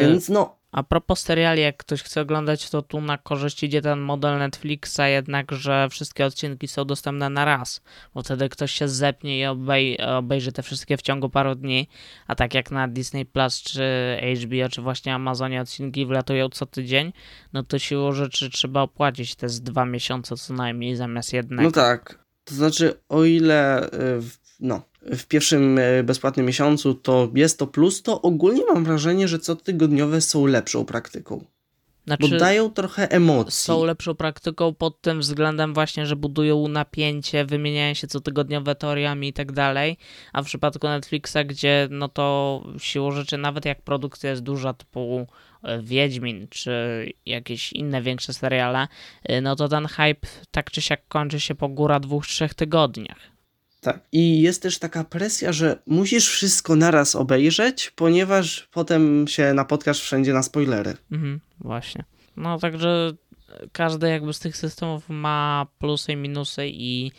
[0.00, 4.00] Więc no, A propos seriali, jak ktoś chce oglądać, to tu na korzyść idzie ten
[4.00, 7.82] model Netflixa, jednak, że wszystkie odcinki są dostępne na raz,
[8.14, 11.88] bo wtedy ktoś się zepnie i obej obejrzy te wszystkie w ciągu paru dni,
[12.26, 13.82] a tak jak na Disney Plus, czy
[14.42, 17.12] HBO, czy właśnie Amazonie odcinki wlatują co tydzień,
[17.52, 21.62] no to siłą rzeczy trzeba opłacić te z dwa miesiące co najmniej zamiast jednego.
[21.62, 22.20] No tak.
[22.44, 27.66] To znaczy, o ile y, w, no, w pierwszym y, bezpłatnym miesiącu to jest to
[27.66, 31.44] plus, to ogólnie mam wrażenie, że cotygodniowe są lepszą praktyką.
[32.06, 33.64] Bo znaczy, dają trochę emocji.
[33.64, 39.32] są lepszą praktyką pod tym względem właśnie, że budują napięcie, wymieniają się cotygodniowe teoriami i
[39.32, 39.96] tak dalej,
[40.32, 45.26] a w przypadku Netflixa, gdzie no to siłą rzeczy nawet jak produkcja jest duża typu
[45.62, 46.72] e, Wiedźmin czy
[47.26, 48.88] jakieś inne większe seriale,
[49.22, 53.39] e, no to ten hype tak czy siak kończy się po góra dwóch, trzech tygodniach.
[53.80, 54.00] Tak.
[54.12, 60.32] I jest też taka presja, że musisz wszystko naraz obejrzeć, ponieważ potem się napotkasz wszędzie
[60.32, 60.96] na spoilery.
[61.12, 62.04] Mhm, właśnie.
[62.36, 63.12] No także
[63.72, 67.12] każdy jakby z tych systemów ma plusy i minusy i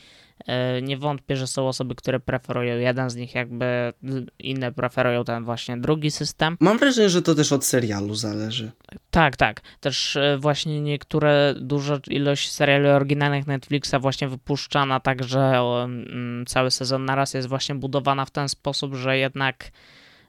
[0.81, 3.93] nie wątpię, że są osoby, które preferują jeden z nich, jakby
[4.39, 6.57] inne preferują ten właśnie drugi system.
[6.59, 8.71] Mam wrażenie, że to też od serialu zależy.
[9.11, 9.61] Tak, tak.
[9.79, 16.71] Też e, właśnie niektóre, duża ilość seriali oryginalnych Netflixa właśnie wypuszczana tak, że mm, cały
[16.71, 19.71] sezon naraz jest właśnie budowana w ten sposób, że jednak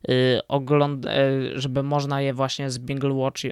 [0.09, 1.11] y, ogląd, y,
[1.55, 3.51] żeby można je właśnie zbingle-watch,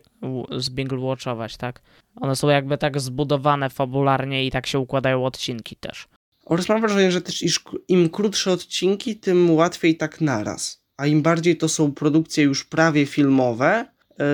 [0.51, 1.83] zbingle-watchować, tak?
[2.21, 6.09] One są jakby tak zbudowane fabularnie i tak się układają odcinki też.
[6.51, 7.45] Oraz mam wrażenie, że też
[7.89, 10.85] im krótsze odcinki, tym łatwiej tak naraz.
[10.97, 13.87] A im bardziej to są produkcje już prawie filmowe,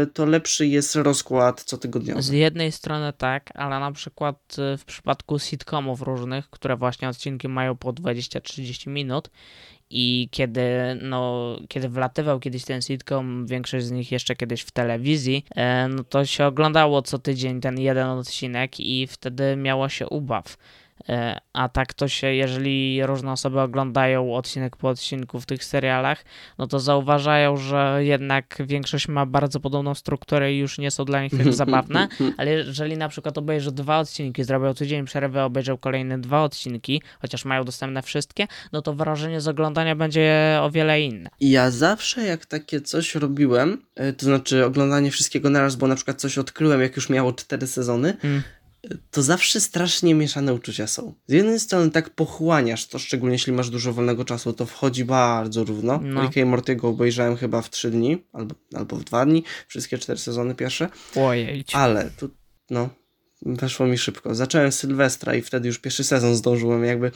[0.02, 2.22] y, to lepszy jest rozkład cotygodniowy.
[2.22, 7.48] Z jednej strony tak, ale na przykład y, w przypadku sitcomów różnych, które właśnie odcinki
[7.48, 9.30] mają po 20-30 minut
[9.90, 10.68] i kiedy,
[11.02, 16.04] no, kiedy wlatywał kiedyś ten sitcom, większość z nich jeszcze kiedyś w telewizji, e, no
[16.04, 20.56] to się oglądało co tydzień ten jeden odcinek i wtedy miało się ubaw.
[21.08, 26.24] E, A tak to się, jeżeli różne osoby oglądają odcinek po odcinku w tych serialach,
[26.58, 31.22] no to zauważają, że jednak większość ma bardzo podobną strukturę i już nie są dla
[31.22, 32.08] nich tak zabawne.
[32.36, 37.44] Ale jeżeli na przykład obejrzą dwa odcinki, zrobią tydzień przerwy, obejrzą kolejne dwa odcinki, chociaż
[37.44, 41.30] mają dostępne wszystkie, no to wrażenie z oglądania będzie o wiele inne.
[41.40, 46.20] Ja zawsze jak takie coś robiłem, y, to znaczy oglądanie wszystkiego naraz, bo na przykład
[46.20, 48.42] coś odkryłem, jak już miało cztery sezony, Mm.
[49.10, 51.14] To zawsze strasznie mieszane uczucia są.
[51.26, 55.64] Z jednej strony tak pochłaniasz to, szczególnie jeśli masz dużo wolnego czasu, to wchodzi bardzo
[55.64, 56.00] równo.
[56.02, 56.22] No.
[56.22, 60.18] Ricka i Mortygo obejrzałem chyba w trzy dni, albo, albo w dwa dni, wszystkie cztery
[60.18, 61.64] sezony pierwsze, Ojej.
[61.72, 62.30] ale tu,
[62.70, 62.88] no,
[63.42, 64.34] weszło mi szybko.
[64.34, 67.10] Zacząłem Sylwestra i wtedy już pierwszy sezon zdążyłem jakby,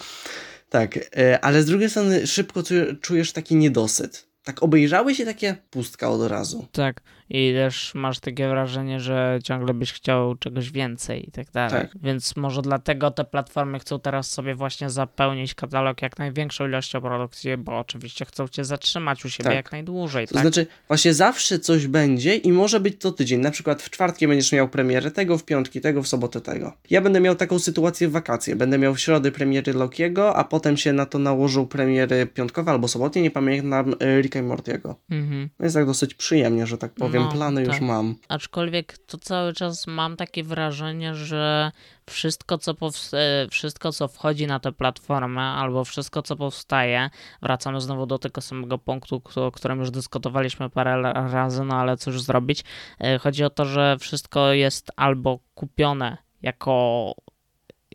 [0.69, 4.31] tak, y, ale z drugiej strony szybko czu- czujesz taki niedosyt.
[4.45, 6.67] Tak obejrzałeś i takie pustka od razu.
[6.73, 7.03] Tak.
[7.31, 11.71] I też masz takie wrażenie, że ciągle byś chciał czegoś więcej i tak dalej.
[11.71, 11.91] Tak.
[12.03, 17.57] Więc może dlatego te platformy chcą teraz sobie właśnie zapełnić katalog jak największą ilością produkcji,
[17.57, 19.55] bo oczywiście chcą cię zatrzymać u siebie Tak.
[19.55, 20.43] jak najdłużej, To tak?
[20.43, 23.41] znaczy, właśnie zawsze coś będzie i może być to tydzień.
[23.41, 26.73] Na przykład w czwartki będziesz miał premierę tego, w piątki tego, w sobotę tego.
[26.91, 28.57] Ja będę miał taką sytuację w wakacje.
[28.57, 32.89] Będę miał w środę premiery Lokiego, a potem się na to nałożą premiery piątkowe albo
[32.89, 34.97] sobotnie, nie pamiętam, y, Ricka i Mortiego.
[35.11, 35.49] Mhm.
[35.61, 37.81] Jest tak dosyć przyjemnie, że tak powiem, No, plany już tak.
[37.81, 38.15] mam.
[38.29, 41.73] Aczkolwiek to cały czas mam takie wrażenie, że
[42.07, 42.73] wszystko co,
[43.13, 47.11] e, wszystko, co wchodzi na tę platformę, albo wszystko, co powstaje,
[47.43, 52.23] wracamy znowu do tego samego punktu, o którym już dyskutowaliśmy parę razy, no ale cóż
[52.23, 52.65] zrobić.
[53.01, 57.15] E, Chodzi o to, że wszystko jest albo kupione jako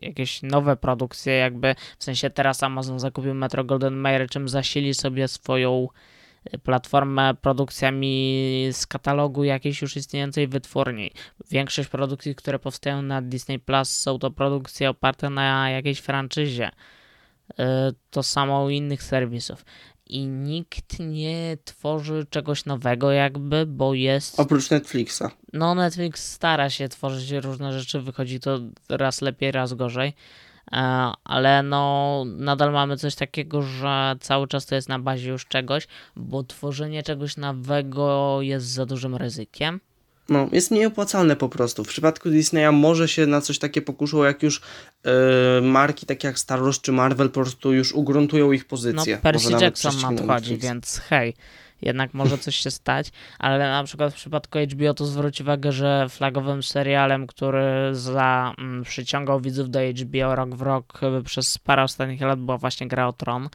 [0.02, 5.28] jakieś nowe produkcje, jakby w sensie teraz Amazon zakupił Metro Golden Mayer, czym zasili sobie
[5.28, 5.88] swoją
[6.62, 11.10] platformę produkcjami z katalogu jakiejś już istniejącej wytwórni.
[11.50, 16.70] Większość produkcji, które powstają na Disney Plus są to produkcje oparte na jakiejś franczyzie.
[17.50, 17.54] Y,
[18.10, 19.64] To samo u innych serwisów.
[20.08, 24.40] I nikt nie tworzy czegoś nowego jakby, bo jest...
[24.40, 25.22] Oprócz Netflixa.
[25.52, 30.14] No Netflix stara się tworzyć różne rzeczy, wychodzi to raz lepiej, raz gorzej.
[30.72, 35.46] E, Ale no, nadal mamy coś takiego, że cały czas to jest na bazie już
[35.46, 39.80] czegoś, bo tworzenie czegoś nowego jest za dużym ryzykiem.
[40.28, 41.84] No, jest mniej opłacalne po prostu.
[41.84, 44.60] W przypadku Disneya może się na coś takie pokuszą, jak już
[45.04, 49.16] e, marki takie jak Star Wars czy Marvel po prostu już ugruntują ich No, pozycję.
[49.16, 50.64] Percy Może nawet Jackson nadchodzi, Netflix.
[50.64, 51.34] więc hej,
[51.82, 53.08] jednak może coś się stać,
[53.38, 58.84] ale na przykład w przypadku HBO to zwróć uwagę, że flagowym serialem, który za, mm,
[58.84, 63.06] przyciągał widzów do HBO rok w rok y, przez parę ostatnich lat była właśnie Gra
[63.08, 63.48] o Tron,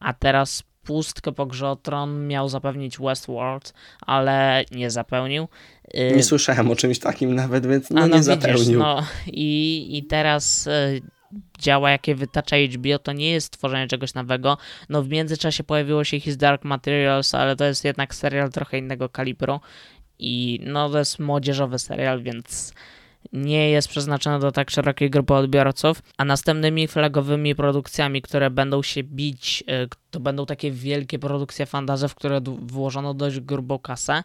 [0.00, 5.48] a teraz pustkę po Grze o Tron miał zapewnić Westworld, ale nie zapełnił.
[5.94, 8.78] Y, Nie słyszałem o czymś takim nawet, więc no, a nie widzisz, zapełnił.
[8.78, 10.68] no i, i teraz
[11.58, 14.58] działa, jakie wytacza HBO, to nie jest tworzenie czegoś nowego.
[14.88, 19.08] No w międzyczasie pojawiło się His Dark Materials, ale to jest jednak serial trochę innego
[19.08, 19.60] kalibru
[20.18, 22.74] i no to jest młodzieżowy serial, więc
[23.32, 29.02] nie jest przeznaczony do tak szerokiej grupy odbiorców, a następnymi flagowymi produkcjami, które będą się
[29.02, 34.22] bić, y, to będą takie wielkie produkcje fantazy, w które włożono dość grubą kasę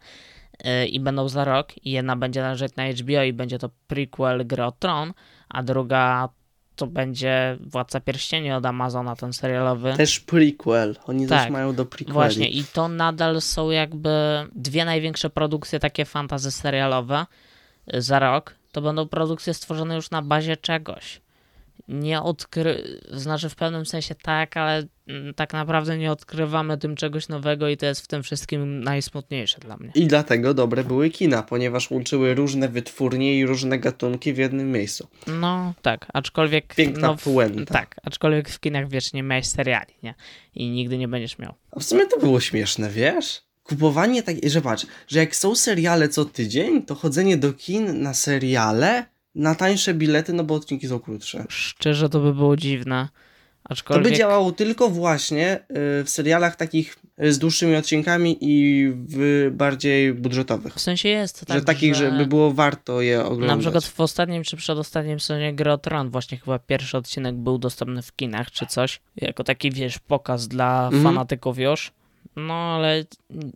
[0.66, 4.64] y, i będą za rok jedna będzie należeć na HBO i będzie to prequel Gry
[4.64, 5.14] o Tron,
[5.50, 6.30] a druga
[6.76, 9.94] to będzie Władca Pierścieni od Amazona, ten serialowy.
[9.98, 10.96] Też prequel.
[11.06, 12.14] Oni Tak, też mają do prequeli.
[12.14, 14.10] Właśnie i to nadal są jakby
[14.56, 17.26] dwie największe produkcje takie fantazy serialowe
[17.94, 18.56] za rok.
[18.72, 21.22] To będą produkcje stworzone już na bazie czegoś.
[21.88, 23.02] Nie odkry...
[23.12, 27.78] Znaczy w pewnym sensie tak, ale mm, tak naprawdę nie odkrywamy tym czegoś nowego i
[27.78, 29.92] to jest w tym wszystkim najsmutniejsze dla mnie.
[29.96, 35.08] I dlatego dobre były kina, ponieważ łączyły różne wytwórnie i różne gatunki w jednym miejscu.
[35.28, 36.76] No tak, aczkolwiek...
[36.76, 37.24] Piękna no, w...
[37.24, 37.74] puenta.
[37.74, 40.14] Tak, aczkolwiek w kinach wiecznie miałeś seriali, nie?
[40.56, 41.54] I nigdy nie będziesz miał.
[41.72, 43.42] A w sumie to było śmieszne, wiesz?
[43.64, 48.14] Kupowanie tak, że patrz, że jak są seriale co tydzień, to chodzenie do kin na
[48.14, 51.46] seriale na tańsze bilety, no bo odcinki są krótsze.
[51.50, 53.08] Szczerze to by było dziwne.
[53.12, 54.12] To Aczkolwiek...
[54.12, 60.14] by działało tylko właśnie y, w serialach takich y, z dłuższymi odcinkami i w bardziej
[60.14, 60.74] budżetowych.
[60.74, 62.12] W sensie jest tak, że takich, że...
[62.12, 63.60] żeby było warto je Na oglądać.
[63.60, 68.02] przykład w ostatnim czy przedostatnim sezonie Gry o Tron właśnie chyba pierwszy odcinek był dostępny
[68.02, 69.02] w kinach czy coś.
[69.16, 71.04] Jako taki, wiesz, pokaz dla Mhm.
[71.04, 71.92] fanatyków już.
[72.36, 73.04] No ale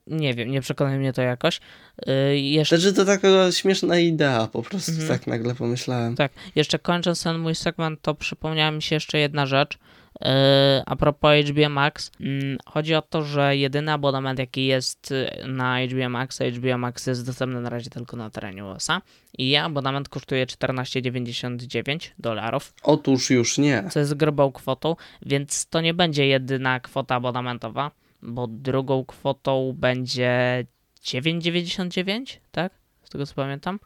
[0.07, 1.59] nie wiem, nie przekonuje mnie to jakoś.
[2.07, 5.07] Yy, jeszcze, że to taka śmieszna idea, po prostu Mhm.
[5.09, 6.15] tak nagle pomyślałem.
[6.15, 9.77] tak, jeszcze kończąc ten mój segment, to przypomniała mi się jeszcze jedna rzecz.
[10.21, 15.29] E, a propos HBO Max, mm, chodzi o to, że jedyny abonament jaki jest y,
[15.47, 19.01] na HBO Max, HBO Max jest dostępny na razie tylko na terenie USA
[19.37, 22.73] i abonament kosztuje 14,99 dolarów.
[22.83, 23.83] Otóż już nie.
[23.91, 30.65] Co jest grubą kwotą, więc to nie będzie jedyna kwota abonamentowa, bo drugą kwotą będzie
[31.03, 32.73] 9,99, tak?
[33.03, 33.79] Z tego co pamiętam.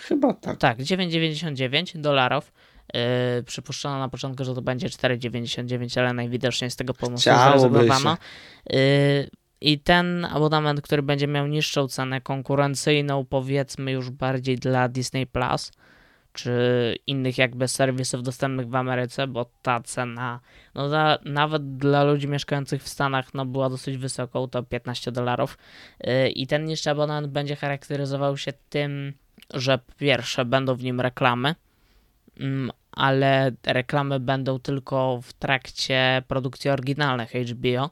[0.00, 0.58] Chyba tak.
[0.58, 2.52] Tak, 9,99 dolarów.
[2.94, 8.16] Yy, przypuszczono na początku, że to będzie 4,99, ale najwidoczniej z tego pomysłu zrezygnowano.
[8.70, 8.76] Yy,
[9.60, 15.72] I ten abonament, który będzie miał niższą cenę konkurencyjną, powiedzmy już bardziej dla Disney Plus,
[16.32, 20.40] czy innych jakby serwisów dostępnych w Ameryce, bo ta cena,
[20.74, 25.58] no za, nawet dla ludzi mieszkających w Stanach, no była dosyć wysoką, to 15 dolarów.
[26.04, 29.12] Yy, I ten niższy abonament będzie charakteryzował się tym,
[29.54, 31.54] że pierwsze będą w nim reklamy,
[32.40, 37.90] mm, ale reklamy będą tylko w trakcie produkcji oryginalnych HBO.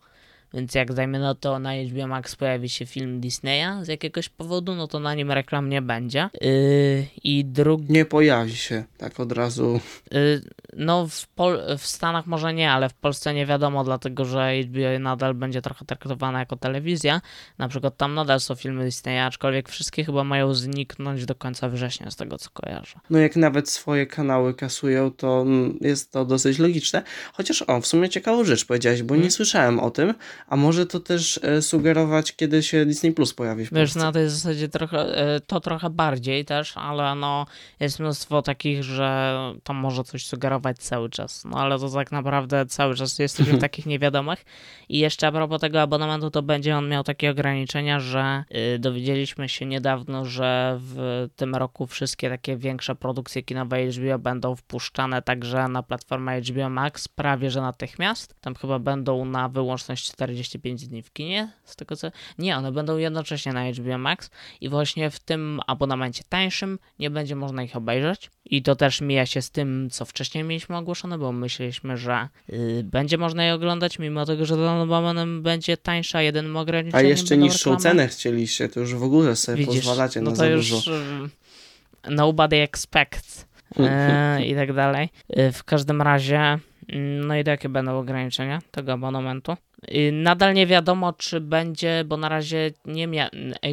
[0.54, 4.74] Więc jak dajmy no to na HBO Max pojawi się film Disneya z jakiegoś powodu,
[4.74, 6.28] no to na nim reklam nie będzie.
[6.40, 7.92] Yy, I drugi.
[7.92, 9.80] Nie pojawi się tak od razu.
[10.12, 10.40] Yy,
[10.76, 14.98] no w, Pol- w Stanach może nie, ale w Polsce nie wiadomo, dlatego że HBO
[15.00, 17.20] nadal będzie trochę traktowana jako telewizja.
[17.58, 22.10] Na przykład tam nadal są filmy Disneya, aczkolwiek wszystkie chyba mają zniknąć do końca września,
[22.10, 23.00] z tego co kojarzę.
[23.10, 27.02] No jak nawet swoje kanały kasują, to mm, jest to dosyć logiczne.
[27.32, 29.30] Chociaż o, w sumie ciekawą rzecz powiedziałeś, bo nie Hmm?
[29.30, 30.14] słyszałem o tym,
[30.50, 34.28] a może to też e, sugerować, kiedy się Disney Plus pojawi w Wiesz, na tej
[34.28, 37.46] zasadzie trochę, e, to trochę bardziej też, ale no
[37.80, 41.44] jest mnóstwo takich, że to może coś sugerować cały czas.
[41.44, 44.44] No ale to tak naprawdę cały czas jesteśmy w takich niewiadomych.
[44.88, 49.48] I jeszcze a propos tego abonamentu, to będzie on miał takie ograniczenia, że y, dowiedzieliśmy
[49.48, 55.68] się niedawno, że w tym roku wszystkie takie większe produkcje kinowe HBO będą wpuszczane także
[55.68, 58.34] na platformę HBO Max prawie że natychmiast.
[58.40, 60.12] Tam chyba będą na wyłączność
[60.44, 62.10] 45 dni w kinie, z tego co...
[62.38, 67.36] Nie, one będą jednocześnie na HBO Max i właśnie w tym abonamencie tańszym nie będzie
[67.36, 68.30] można ich obejrzeć.
[68.44, 72.82] I to też mija się z tym, co wcześniej mieliśmy ogłoszone, bo myśleliśmy, że y,
[72.84, 76.56] będzie można je oglądać, mimo tego, że ten abonament będzie tańszy, a jedynym
[76.92, 77.82] A jeszcze niższą reklamy.
[77.82, 80.96] cenę chcieliście, to już w ogóle sobie Widzisz, pozwalacie no na to za już dużo.
[80.96, 81.28] y,
[82.10, 83.46] nobody expects
[83.78, 85.08] e, i tak dalej.
[85.38, 89.56] Y, W każdym razie, mm, no i jakie będą ograniczenia tego abonamentu?
[89.88, 93.30] Y, Nadal nie wiadomo, czy będzie, bo na razie nie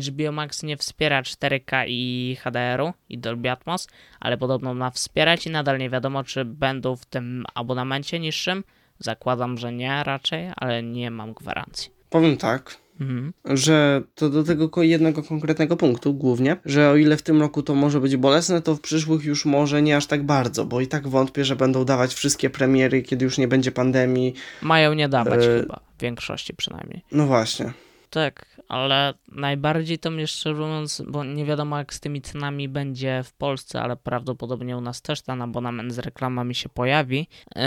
[0.07, 3.87] HBO Max nie wspiera 4K i HDR-u i Dolby Atmos,
[4.19, 8.63] ale podobno ma wspierać i nadal nie wiadomo, czy będą w tym abonamencie niższym.
[8.99, 11.91] Zakładam, że nie raczej, ale nie mam gwarancji.
[12.09, 13.33] Powiem tak, Mhm.
[13.45, 17.75] że to do tego jednego konkretnego punktu głównie, że o ile w tym roku to
[17.75, 21.07] może być bolesne, to w przyszłych już może nie aż tak bardzo, bo i tak
[21.07, 24.33] wątpię, że będą dawać wszystkie premiery, kiedy już nie będzie pandemii.
[24.61, 27.01] Mają nie dawać E, chyba, w większości przynajmniej.
[27.11, 27.73] No właśnie.
[28.09, 33.21] Tak, ale najbardziej to mnie szczerze mówiąc, bo nie wiadomo jak z tymi cenami będzie
[33.23, 37.27] w Polsce, ale prawdopodobnie u nas też ten abonament z reklamami się pojawi.
[37.55, 37.61] Yy,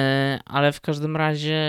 [0.45, 1.61] ale w każdym razie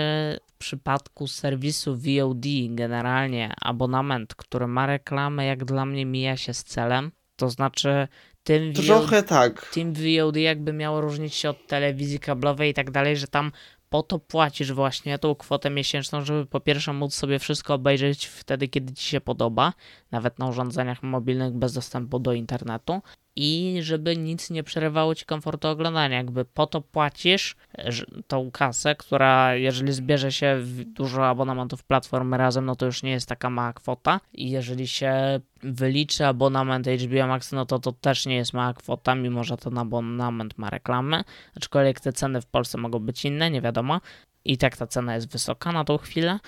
[0.46, 6.64] w przypadku serwisu VOD generalnie abonament, który ma reklamę, jak dla mnie mija się z
[6.64, 7.12] celem.
[7.36, 8.08] To znaczy
[8.42, 9.70] tym VOD, Trochę tak.
[9.72, 13.52] tym VOD jakby miało różnić się od telewizji kablowej i tak dalej, że tam
[13.92, 18.68] po to płacisz właśnie tą kwotę miesięczną, żeby po pierwsze móc sobie wszystko obejrzeć wtedy,
[18.68, 19.72] kiedy ci się podoba,
[20.10, 23.02] nawet na urządzeniach mobilnych bez dostępu do internetu
[23.36, 26.16] i żeby nic nie przerywało ci komfortu oglądania.
[26.16, 27.56] Jakby po to płacisz
[28.26, 33.28] tą kasę, która jeżeli zbierze się dużo abonamentów platformy razem, no to już nie jest
[33.28, 38.36] taka mała kwota i jeżeli się wyliczy abonament HBO Max, no to to też nie
[38.36, 41.24] jest mała kwota, mimo że ten abonament ma reklamy,
[41.56, 44.00] aczkolwiek te ceny w Polsce mogą być inne, nie wiadomo.
[44.44, 46.38] I tak ta cena jest wysoka na tą chwilę,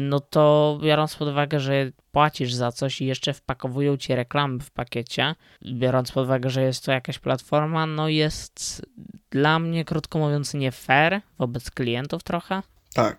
[0.00, 4.70] no to biorąc pod uwagę, że płacisz za coś i jeszcze wpakowują ci reklamy w
[4.70, 5.34] pakiecie,
[5.72, 8.86] biorąc pod uwagę, że jest to jakaś platforma, no jest
[9.30, 12.62] dla mnie, krótko mówiąc, nie fair wobec klientów trochę.
[12.94, 13.18] Tak.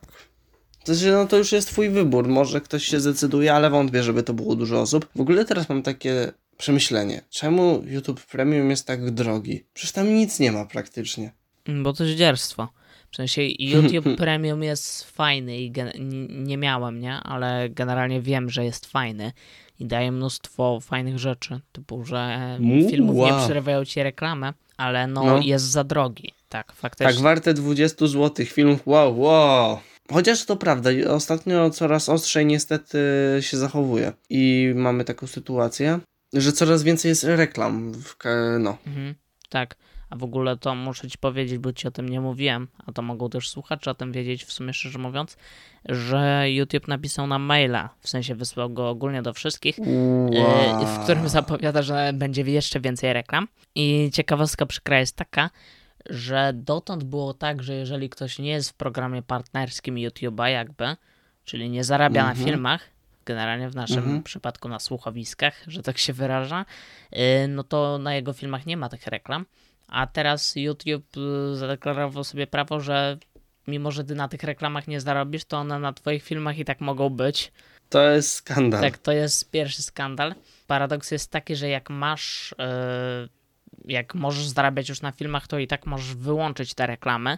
[0.86, 2.28] To znaczy, no to już jest twój wybór.
[2.28, 5.08] Może ktoś się zdecyduje, ale wątpię, żeby to było dużo osób.
[5.16, 7.22] W ogóle teraz mam takie przemyślenie.
[7.30, 9.64] Czemu YouTube Premium jest tak drogi?
[9.74, 11.32] Przecież tam nic nie ma praktycznie.
[11.84, 12.68] Bo to zdzierstwo.
[13.12, 15.72] W sensie YouTube Premium jest fajny i
[16.30, 17.14] nie miałem, nie?
[17.14, 19.32] Ale generalnie wiem, że jest fajny
[19.80, 25.24] i daje mnóstwo fajnych rzeczy, typu, że Mu- filmów nie przerywają ci reklamy, ale no,
[25.24, 25.40] No.
[25.42, 26.34] jest za drogi.
[26.50, 27.24] Tak, Tak, faktycznie.
[27.24, 28.80] warte 20 zł filmów.
[28.88, 29.80] Wow, wow.
[30.12, 32.98] Chociaż to prawda, ostatnio coraz ostrzej niestety
[33.42, 34.12] się zachowuje.
[34.30, 36.00] I mamy taką sytuację,
[36.34, 38.16] że coraz więcej jest reklam w,
[38.60, 39.16] no, Mhm,
[39.50, 39.76] tak.
[40.10, 43.02] A w ogóle to muszę ci powiedzieć, bo ci o tym nie mówiłem, a to
[43.02, 45.38] mogą też słuchacze o tym wiedzieć, w sumie szczerze mówiąc,
[45.86, 49.78] że YouTube napisał nam maila, w sensie wysłał go ogólnie do wszystkich,
[50.30, 50.86] Wow.
[50.86, 53.48] w którym zapowiada, że będzie jeszcze więcej reklam.
[53.76, 55.50] I ciekawostka przykra jest taka,
[56.10, 60.96] że dotąd było tak, że jeżeli ktoś nie jest w programie partnerskim YouTube'a jakby,
[61.46, 62.38] czyli nie zarabia Mhm.
[62.40, 62.82] na filmach,
[63.26, 64.24] generalnie w naszym Mhm.
[64.24, 66.66] przypadku na słuchowiskach, że tak się wyraża,
[67.12, 69.46] yy, no to na jego filmach nie ma tych reklam.
[69.88, 73.18] A teraz YouTube yy, zadeklarował sobie prawo, że
[73.68, 76.82] mimo, że ty na tych reklamach nie zarobisz, to one na twoich filmach i tak
[76.82, 77.52] mogą być.
[77.90, 78.82] To jest skandal.
[78.82, 80.36] Tak, to jest pierwszy skandal.
[80.68, 83.30] Paradoks jest taki, że jak masz, yy,
[83.86, 87.38] jak możesz zarabiać już na filmach, to i tak możesz wyłączyć te reklamy.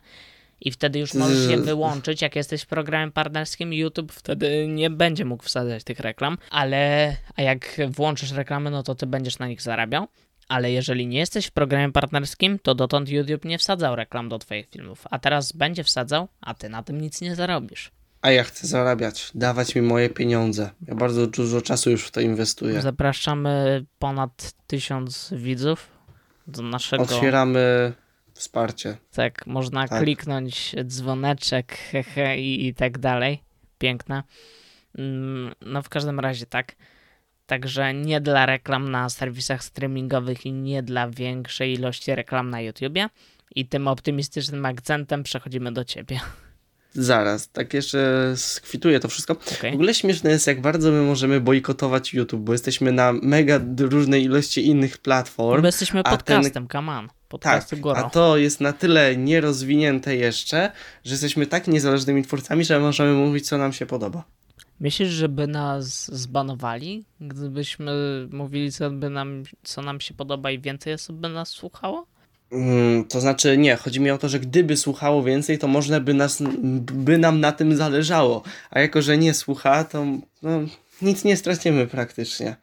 [0.62, 2.22] I wtedy już możesz je wyłączyć.
[2.22, 7.42] Jak jesteś w programie partnerskim, YouTube wtedy nie będzie mógł wsadzać tych reklam, ale a
[7.42, 10.08] jak włączysz reklamy, no to ty będziesz na nich zarabiał.
[10.48, 14.70] Ale jeżeli nie jesteś w programie partnerskim, to dotąd YouTube nie wsadzał reklam do twoich
[14.70, 17.92] filmów, a teraz będzie wsadzał, a ty na tym nic nie zarobisz.
[18.22, 20.70] A ja chcę zarabiać, dawać mi moje pieniądze.
[20.88, 22.82] Ja bardzo dużo czasu już w to inwestuję.
[22.82, 25.95] Zapraszamy ponad tysiąc widzów
[26.48, 27.04] do naszego.
[27.04, 27.94] Otwieramy
[28.34, 28.98] wsparcie.
[29.14, 30.04] Tak, można Tak.
[30.04, 33.44] kliknąć dzwoneczek, hehe i, i tak dalej.
[33.78, 34.24] Piękne.
[34.98, 36.76] Mm, No w każdym razie tak.
[37.46, 43.08] Także nie dla reklam na serwisach streamingowych i nie dla większej ilości reklam na YouTubie.
[43.56, 46.20] I tym optymistycznym akcentem przechodzimy do ciebie.
[46.96, 49.36] Zaraz, tak jeszcze skwituję to wszystko.
[49.58, 49.72] Okej?
[49.72, 54.24] W ogóle śmieszne jest, jak bardzo my możemy bojkotować YouTube, bo jesteśmy na mega różnej
[54.24, 55.62] ilości innych platform.
[55.62, 57.10] Bo jesteśmy a ten- podcastem, come on.
[57.40, 60.72] Tak, a to jest na tyle nierozwinięte jeszcze,
[61.04, 64.24] że jesteśmy tak niezależnymi twórcami, że możemy mówić, co nam się podoba.
[64.80, 67.92] Myślisz, żeby nas zbanowali, gdybyśmy
[68.32, 72.08] mówili, co, by nam, co nam się podoba i więcej osób by nas słuchało?
[72.52, 76.14] Mm, to znaczy, nie, chodzi mi o to, że gdyby słuchało więcej, to można by,
[76.14, 76.44] nas,
[76.94, 78.44] by nam na tym zależało.
[78.70, 80.06] A jako, że nie słucha, to
[80.42, 80.60] no,
[81.02, 82.56] nic nie stracimy praktycznie.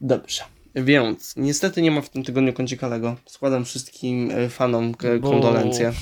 [0.00, 0.42] Dobrze.
[0.74, 3.16] Więc niestety nie ma w tym tygodniu kącika Lego.
[3.26, 5.92] Składam wszystkim e, fanom kondolencje.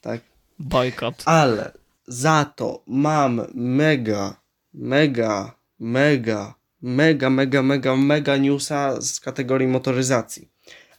[0.00, 0.20] Tak.
[0.58, 1.22] Bojkot.
[1.24, 1.72] Ale
[2.06, 4.36] za to mam mega,
[4.74, 10.48] mega, mega, mega, mega, mega, mega newsa z kategorii motoryzacji.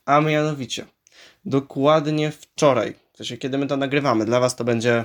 [0.06, 0.86] A mianowicie,
[1.46, 5.04] dokładnie wczoraj, w sensie kiedy my to nagrywamy, dla Was to będzie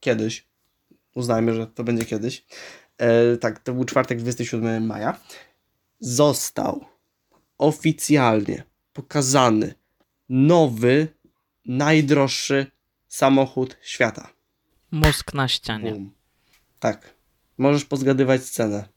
[0.00, 0.46] kiedyś,
[1.14, 2.44] uznajmy, że to będzie kiedyś,
[2.98, 5.20] e, tak, to był czwartek 27 maja,
[6.00, 6.84] został
[7.58, 8.62] oficjalnie
[8.92, 9.74] pokazany
[10.28, 11.08] nowy,
[11.66, 12.66] najdroższy
[13.08, 14.28] samochód świata.
[14.90, 16.10] Mózg na ścianie.
[16.78, 17.14] Tak.
[17.58, 18.88] Możesz pozgadywać cenę.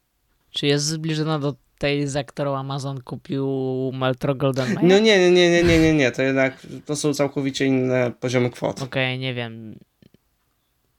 [0.50, 3.48] Czy jest zbliżona do tej, za którą Amazon kupił
[3.94, 4.84] Metro Golden Mayer?
[4.84, 6.12] No nie, nie, nie, nie, nie, nie.
[6.12, 8.82] To jednak to są całkowicie inne poziomy kwot.
[8.82, 9.80] Okej, nie wiem.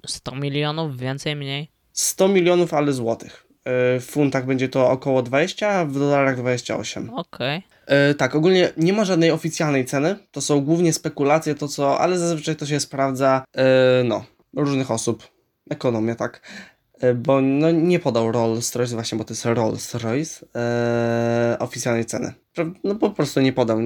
[0.06, 1.70] 100 milionów, więcej, mniej?
[1.92, 3.46] 100 milionów, ale złotych.
[3.64, 7.10] E, W funtach będzie to około 20, a w dolarach 28.
[7.10, 7.62] Okej.
[7.86, 10.16] E, tak, ogólnie nie ma żadnej oficjalnej ceny.
[10.30, 13.64] To są głównie spekulacje, to co, ale zazwyczaj to się sprawdza, e,
[14.04, 14.24] no,
[14.56, 15.28] różnych osób.
[15.70, 16.40] Ekonomia, tak.
[17.00, 22.04] E, bo no, nie podał Rolls Royce, właśnie, bo to jest Rolls Royce, e, oficjalnej
[22.04, 22.32] ceny.
[22.84, 23.78] No po prostu nie podał.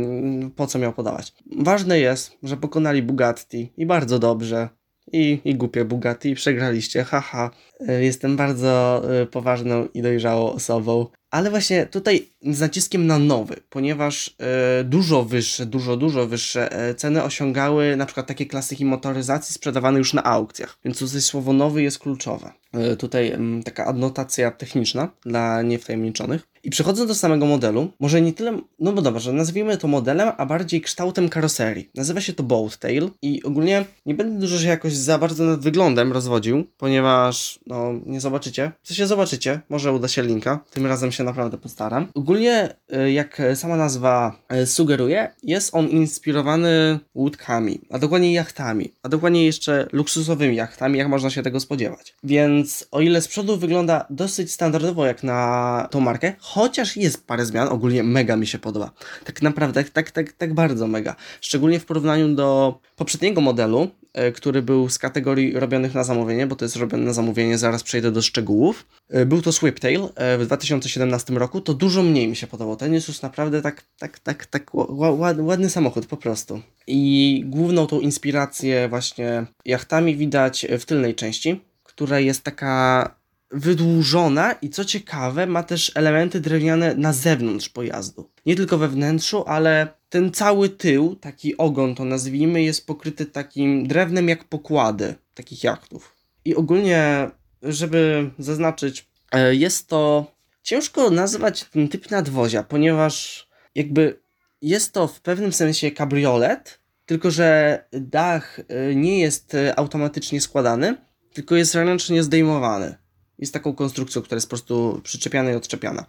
[0.56, 1.32] Po co miał podawać?
[1.58, 4.68] Ważne jest, że pokonali Bugatti i bardzo dobrze.
[5.12, 7.50] I, i głupie Bugatti, i przegraliście, haha.
[7.88, 11.06] E, Jestem bardzo e, poważną i dojrzałą osobą.
[11.30, 16.95] Ale właśnie tutaj z naciskiem na nowy, ponieważ e, dużo wyższe, dużo, dużo wyższe e,
[16.95, 20.78] ceny osiągały na przykład takie klasyki motoryzacji sprzedawane już na aukcjach.
[20.84, 22.53] Więc tutaj słowo nowy jest kluczowe.
[22.72, 23.32] E, tutaj
[23.64, 26.55] taka adnotacja techniczna dla niewtajemniczonych.
[26.64, 30.47] I przechodząc do samego modelu, może nie tyle, no bo dobrze, nazwijmy to modelem, a
[30.47, 31.90] bardziej kształtem karoserii.
[31.95, 35.61] Nazywa się to Boat Tail i ogólnie nie będę dużo się jakoś za bardzo nad
[35.61, 38.72] wyglądem rozwodził, ponieważ no nie zobaczycie.
[38.82, 42.07] Co się zobaczycie, może uda się linka, tym razem się naprawdę postaram.
[42.14, 49.09] Ogólnie, y, jak sama nazwa y, sugeruje, jest on inspirowany łódkami, a dokładnie jachtami, a
[49.09, 52.14] dokładnie jeszcze luksusowymi jachtami, jak można się tego spodziewać.
[52.24, 57.47] Więc o ile z przodu wygląda dosyć standardowo jak na tą markę, chociaż jest parę
[57.47, 58.91] zmian, ogólnie mega mi się podoba.
[59.24, 61.16] Tak naprawdę, tak, tak, tak bardzo mega.
[61.41, 64.03] Szczególnie w porównaniu do poprzedniego modelu, e,
[64.34, 68.12] który był z kategorii robionych na zamówienie, bo to jest robione na zamówienie, zaraz przejdę
[68.12, 68.86] do szczegółów.
[69.10, 72.76] E, Był to Swiptail e, w 2017 roku, to dużo mniej mi się podobał.
[72.76, 76.60] Ten jest już naprawdę tak, tak, tak, tak ła- ła- ładny samochód po prostu.
[76.86, 83.14] I główną tą inspirację właśnie jachtami widać w tylnej części, która jest taka
[83.50, 88.30] wydłużona i co ciekawe, ma też elementy drewniane na zewnątrz pojazdu.
[88.46, 93.88] Nie tylko we wnętrzu, ale ten cały tył, taki ogon to nazwijmy, jest pokryty takim
[93.88, 96.16] drewnem jak pokłady takich jachtów.
[96.44, 97.30] I ogólnie,
[97.62, 104.20] żeby zaznaczyć, e, jest to ciężko nazwać ten typ nadwozia, ponieważ jakby
[104.62, 110.96] jest to w pewnym sensie kabriolet, tylko że dach e, nie jest e, automatycznie składany,
[111.32, 112.94] tylko jest ręcznie zdejmowany.
[113.38, 116.04] Jest taką konstrukcją, która jest po prostu przyczepiana i odczepiana.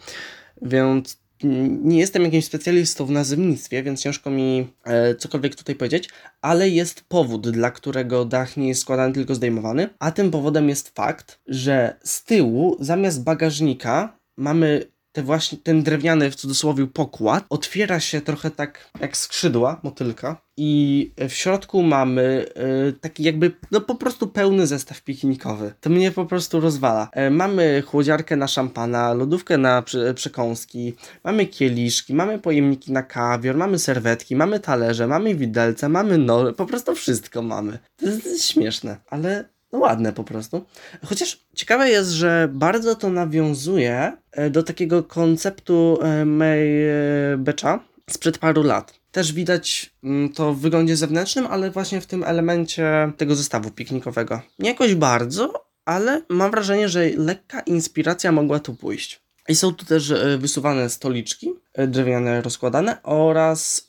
[0.62, 6.10] Więc nie jestem jakimś specjalistą w nazewnictwie, więc ciężko mi e, cokolwiek tutaj powiedzieć,
[6.42, 10.90] ale jest powód, dla którego dach nie jest składany, tylko zdejmowany, a tym powodem jest
[10.90, 17.99] fakt, że z tyłu zamiast bagażnika mamy te właśnie, ten drewniany w cudzysłowie pokład otwiera
[17.99, 22.45] się trochę tak jak skrzydła motylka i w środku mamy
[22.89, 25.74] y, taki jakby no po prostu pełny zestaw piknikowy.
[25.82, 27.09] To mnie po prostu rozwala.
[27.28, 30.93] Y, mamy chłodziarkę na szampana, lodówkę na przy, przekąski,
[31.24, 36.66] mamy kieliszki, mamy pojemniki na kawior, mamy serwetki, mamy talerze, mamy widelce, mamy no, po
[36.66, 37.80] prostu wszystko mamy.
[37.97, 40.66] To jest, to jest śmieszne, ale no ładne po prostu.
[41.06, 47.80] Chociaż ciekawe jest, że bardzo to nawiązuje e, do takiego konceptu e, May e, Becza
[48.10, 48.94] sprzed paru lat.
[49.12, 54.42] Też widać mm, to w wyglądzie zewnętrznym, ale właśnie w tym elemencie tego zestawu piknikowego.
[54.60, 59.22] Nie jakoś bardzo, ale mam wrażenie, że lekka inspiracja mogła tu pójść.
[59.48, 61.54] I są tu też wysuwane stoliczki
[61.88, 63.88] drewniane rozkładane oraz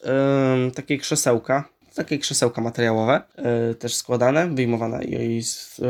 [0.64, 3.22] yy, takie krzesełka takie krzesełka materiałowe,
[3.68, 5.42] yy, też składane, wyjmowane i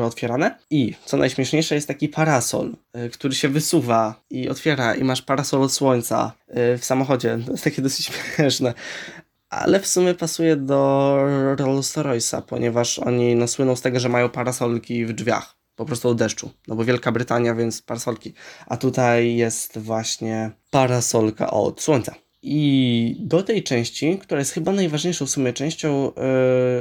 [0.03, 0.59] otwierane.
[0.71, 5.63] I co najśmieszniejsze jest taki parasol, yy, który się wysuwa i otwiera i masz parasol
[5.63, 7.39] od słońca yy, w samochodzie.
[7.47, 8.75] To jest takie dosyć śmieszne.
[9.51, 11.19] Ale w sumie pasuje do
[11.59, 16.09] Rolls Royce'a, ponieważ oni no, słyną z tego, że mają parasolki w drzwiach po prostu
[16.09, 16.51] od deszczu.
[16.69, 18.35] No bo Wielka Brytania, więc parasolki.
[18.67, 22.15] A tutaj jest właśnie parasolka od słońca.
[22.43, 26.13] I do tej części, która jest chyba najważniejszą w sumie częścią,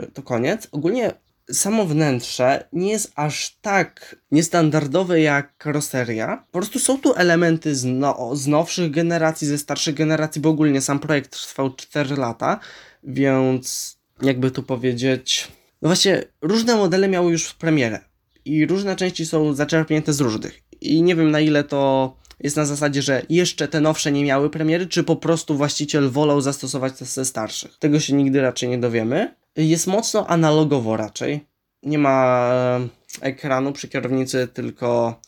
[0.01, 0.67] yy, to koniec.
[0.71, 1.11] Ogólnie
[1.51, 6.43] samo wnętrze nie jest aż tak niestandardowe jak karoseria.
[6.51, 10.81] Po prostu są tu elementy z, no, z nowszych generacji, ze starszych generacji, bo ogólnie
[10.81, 12.59] sam projekt trwał 4 lata,
[13.03, 15.47] więc jakby tu powiedzieć.
[15.81, 17.99] No właśnie, różne modele miały już premierę
[18.45, 20.61] i różne części są zaczerpnięte z różnych.
[20.81, 24.49] I nie wiem na ile to jest na zasadzie, że jeszcze te nowsze nie miały
[24.49, 27.77] premiery, czy po prostu właściciel wolał zastosować te ze starszych.
[27.79, 29.35] Tego się nigdy raczej nie dowiemy.
[29.55, 31.45] Jest mocno analogowo raczej.
[31.83, 32.87] Nie ma e,
[33.21, 35.19] ekranu przy kierownicy, tylko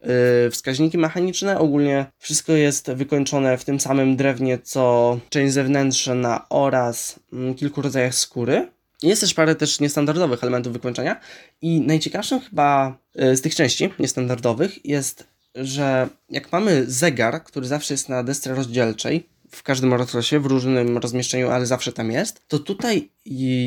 [0.00, 1.58] yy, wskaźniki mechaniczne.
[1.58, 8.14] Ogólnie wszystko jest wykończone w tym samym drewnie, co część zewnętrzna oraz yy, kilku rodzajach
[8.14, 8.68] skóry.
[9.02, 11.20] Jest też parę też niestandardowych elementów wykończenia
[11.62, 17.94] i najciekawszym chyba yy, z tych części niestandardowych jest że jak mamy zegar, który zawsze
[17.94, 22.58] jest na desce rozdzielczej, w każdym rozrosie, w różnym rozmieszczeniu, ale zawsze tam jest, to
[22.58, 23.10] tutaj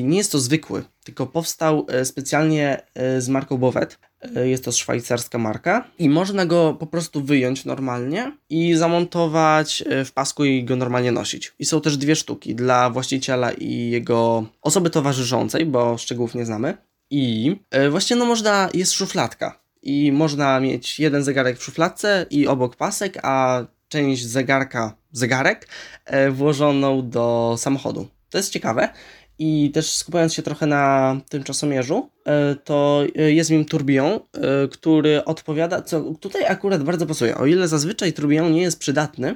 [0.03, 3.99] nie jest to zwykły, tylko powstał e, specjalnie e, z marką Bovet.
[4.35, 10.11] E, jest to szwajcarska marka i można go po prostu wyjąć normalnie i zamontować w
[10.11, 11.53] pasku i go normalnie nosić.
[11.59, 16.77] I są też dwie sztuki dla właściciela i jego osoby towarzyszącej, bo szczegółów nie znamy.
[17.09, 17.55] I
[17.89, 23.19] właśnie no można, jest szufladka i można mieć jeden zegarek w szufladce i obok pasek,
[23.23, 25.67] a część zegarka, zegarek
[26.05, 28.07] e, włożoną do samochodu.
[28.29, 28.89] To jest ciekawe
[29.39, 32.09] i też skupiając się trochę na tym czasomierzu,
[32.63, 34.19] to e, jest nim turbion,
[34.71, 37.37] który odpowiada, co tutaj akurat bardzo pasuje.
[37.37, 39.35] O ile zazwyczaj turbion nie jest przydatny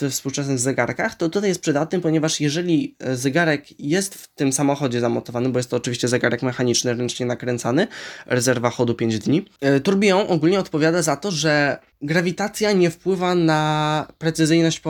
[0.00, 5.48] w współczesnych zegarkach, to tutaj jest przydatny, ponieważ jeżeli zegarek jest w tym samochodzie zamontowany,
[5.48, 7.86] bo jest to oczywiście zegarek mechaniczny, ręcznie nakręcany,
[8.26, 9.44] rezerwa chodu 5 dni,
[9.82, 14.82] turbion ogólnie odpowiada za to, że grawitacja nie wpływa na precyzyjność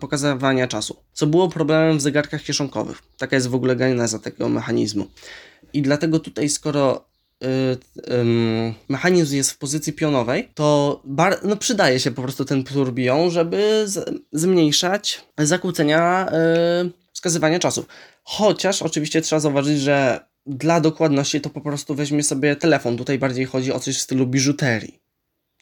[0.00, 3.02] pokazywania czasu, co było problemem w zegarkach kieszonkowych.
[3.18, 5.06] Taka jest w ogóle geneza tego mechanizmu.
[5.76, 7.04] I dlatego tutaj, skoro
[7.44, 7.46] y,
[8.88, 13.82] mechanizm jest w pozycji pionowej, to bar- no przydaje się po prostu ten turbion, żeby
[13.86, 17.86] z- zmniejszać zakłócenia y, wskazywania czasu.
[18.22, 22.96] Chociaż oczywiście trzeba zauważyć, że dla dokładności to po prostu weźmie sobie telefon.
[22.96, 25.00] Tutaj bardziej chodzi o coś w stylu biżuterii.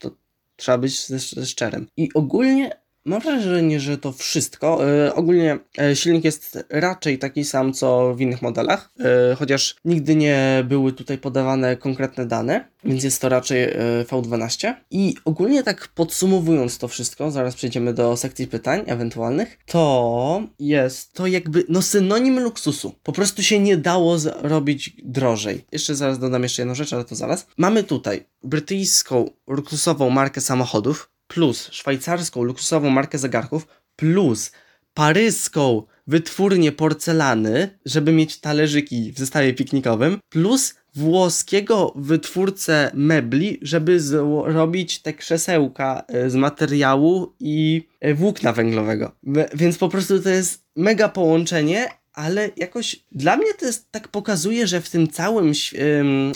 [0.00, 0.10] To
[0.56, 1.86] trzeba być ze, ze szczerym.
[1.96, 2.70] I ogólnie
[3.06, 4.86] Mam wrażenie, że to wszystko.
[4.86, 10.16] Yy, ogólnie yy, silnik jest raczej taki sam co w innych modelach, yy, chociaż nigdy
[10.16, 13.68] nie były tutaj podawane konkretne dane, więc jest to raczej
[14.10, 14.74] V12.
[14.90, 21.26] I ogólnie tak podsumowując to wszystko, zaraz przejdziemy do sekcji pytań ewentualnych, to jest to
[21.26, 22.94] jakby no synonim luksusu.
[23.02, 25.64] Po prostu się nie dało zrobić drożej.
[25.72, 27.46] Jeszcze zaraz dodam jeszcze jedną rzecz, ale to zaraz.
[27.56, 33.66] Mamy tutaj brytyjską luksusową markę samochodów, plus szwajcarską luksusową markę zegarków,
[33.96, 34.52] plus
[34.94, 45.02] paryską wytwórnię porcelany, żeby mieć talerzyki w zestawie piknikowym, plus włoskiego wytwórcę mebli, żeby zrobić
[45.02, 49.12] te krzesełka e, z materiału i e, włókna węglowego.
[49.54, 54.66] Więc po prostu to jest mega połączenie, ale jakoś dla mnie to jest, tak pokazuje,
[54.66, 55.52] że w tym całym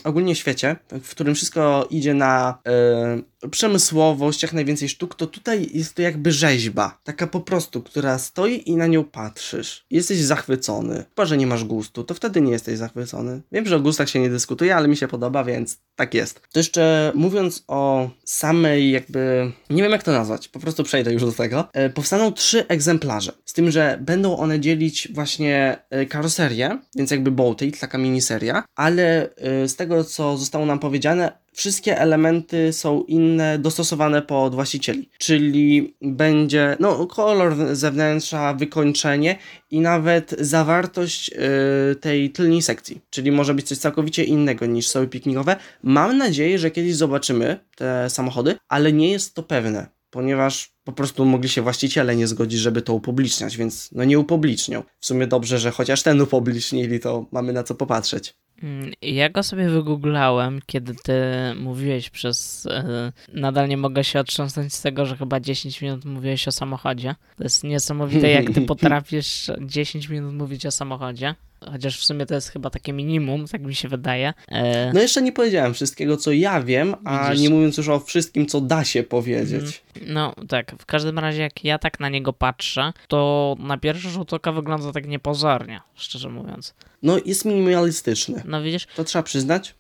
[0.04, 5.94] ogólnie świecie, w którym wszystko idzie na um, przemysłowość, jak najwięcej sztuk, to tutaj jest
[5.94, 9.86] to jakby rzeźba, taka po prostu, która stoi i na nią patrzysz.
[9.90, 11.04] Jesteś zachwycony.
[11.08, 13.42] Chyba, że nie masz gustu, to wtedy nie jesteś zachwycony.
[13.52, 16.40] Wiem, że o gustach się nie dyskutuje, ale mi się podoba, więc tak jest.
[16.52, 21.24] To jeszcze mówiąc o samej jakby, nie wiem jak to nazwać, po prostu przejdę już
[21.24, 21.68] do tego.
[21.72, 27.30] E, powstaną trzy egzemplarze, z tym, że będą one dzielić właśnie e, karoserię, więc jakby
[27.30, 33.58] Boltate, taka miniseria, ale e, z tego co zostało nam powiedziane, wszystkie elementy są inne,
[33.58, 35.08] dostosowane pod właścicieli.
[35.18, 39.38] Czyli będzie no, kolor zewnętrza, wykończenie
[39.70, 43.00] i nawet zawartość yy, tej tylnej sekcji.
[43.10, 45.56] Czyli może być coś całkowicie innego niż soły piknikowe.
[45.82, 51.24] Mam nadzieję, że kiedyś zobaczymy te samochody, ale nie jest to pewne, ponieważ po prostu
[51.24, 54.82] mogli się właściciele nie zgodzić, żeby to upubliczniać, więc no nie upublicznią.
[55.00, 58.34] W sumie dobrze, że chociaż ten upublicznili, to mamy na co popatrzeć.
[58.62, 61.22] Mm, ja go sobie wygooglałem, kiedy ty
[61.56, 62.64] mówiłeś przez.
[62.64, 67.14] Yy, nadal nie mogę się otrząsnąć z tego, że chyba 10 minut mówiłeś o samochodzie.
[67.36, 71.34] To jest niesamowite, jak ty potrafisz 10 minut mówić o samochodzie.
[71.72, 74.34] Chociaż w sumie to jest chyba takie minimum, tak mi się wydaje.
[74.48, 74.92] E...
[74.92, 77.42] No jeszcze nie powiedziałem wszystkiego, co ja wiem, a Widzisz?
[77.42, 79.82] nie mówiąc już o wszystkim, co da się powiedzieć.
[79.96, 84.10] Mm, no tak, w każdym razie jak ja tak na niego patrzę, to na pierwszy
[84.10, 86.74] rzut oka wygląda tak niepozornie, szczerze mówiąc.
[87.02, 88.42] No jest minimalistyczny.
[88.44, 88.86] No widzisz?
[88.96, 89.74] To trzeba przyznać.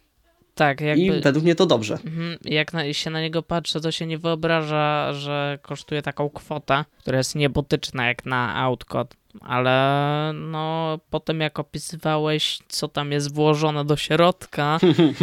[0.54, 1.02] Tak, jakby...
[1.04, 1.98] I według mnie to dobrze.
[2.06, 6.84] Mhm, jak na, się na niego patrzę, to się nie wyobraża, że kosztuje taką kwotę,
[6.98, 9.06] która jest niebotyczna jak na autko
[9.40, 14.78] ale no potem jak opisywałeś, co tam jest włożone do środka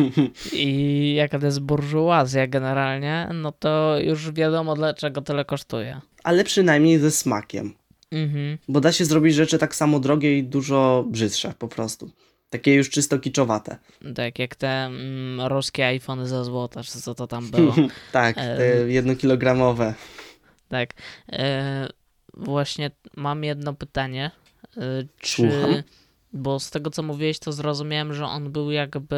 [0.54, 6.02] i jaka to jest burżuazja generalnie, no to już wiadomo dlaczego tyle kosztuje.
[6.24, 7.74] Ale przynajmniej ze smakiem.
[8.12, 8.58] Mhm.
[8.68, 12.12] Bo da się zrobić rzeczy tak samo drogie i dużo brzydsze po prostu.
[12.50, 13.78] Takie już czysto kiczowate.
[14.16, 17.76] Tak, jak te mm, ruskie iPhony za złota, czy co to tam było.
[18.12, 19.94] tak, te jednokilogramowe.
[20.70, 20.94] Tak.
[21.32, 21.90] E
[22.38, 24.32] właśnie mam jedno pytanie.
[24.78, 25.52] Y, czy.
[25.52, 25.84] Słucham?
[26.34, 29.16] Bo z tego co mówiłeś, to zrozumiałem, że on był jakby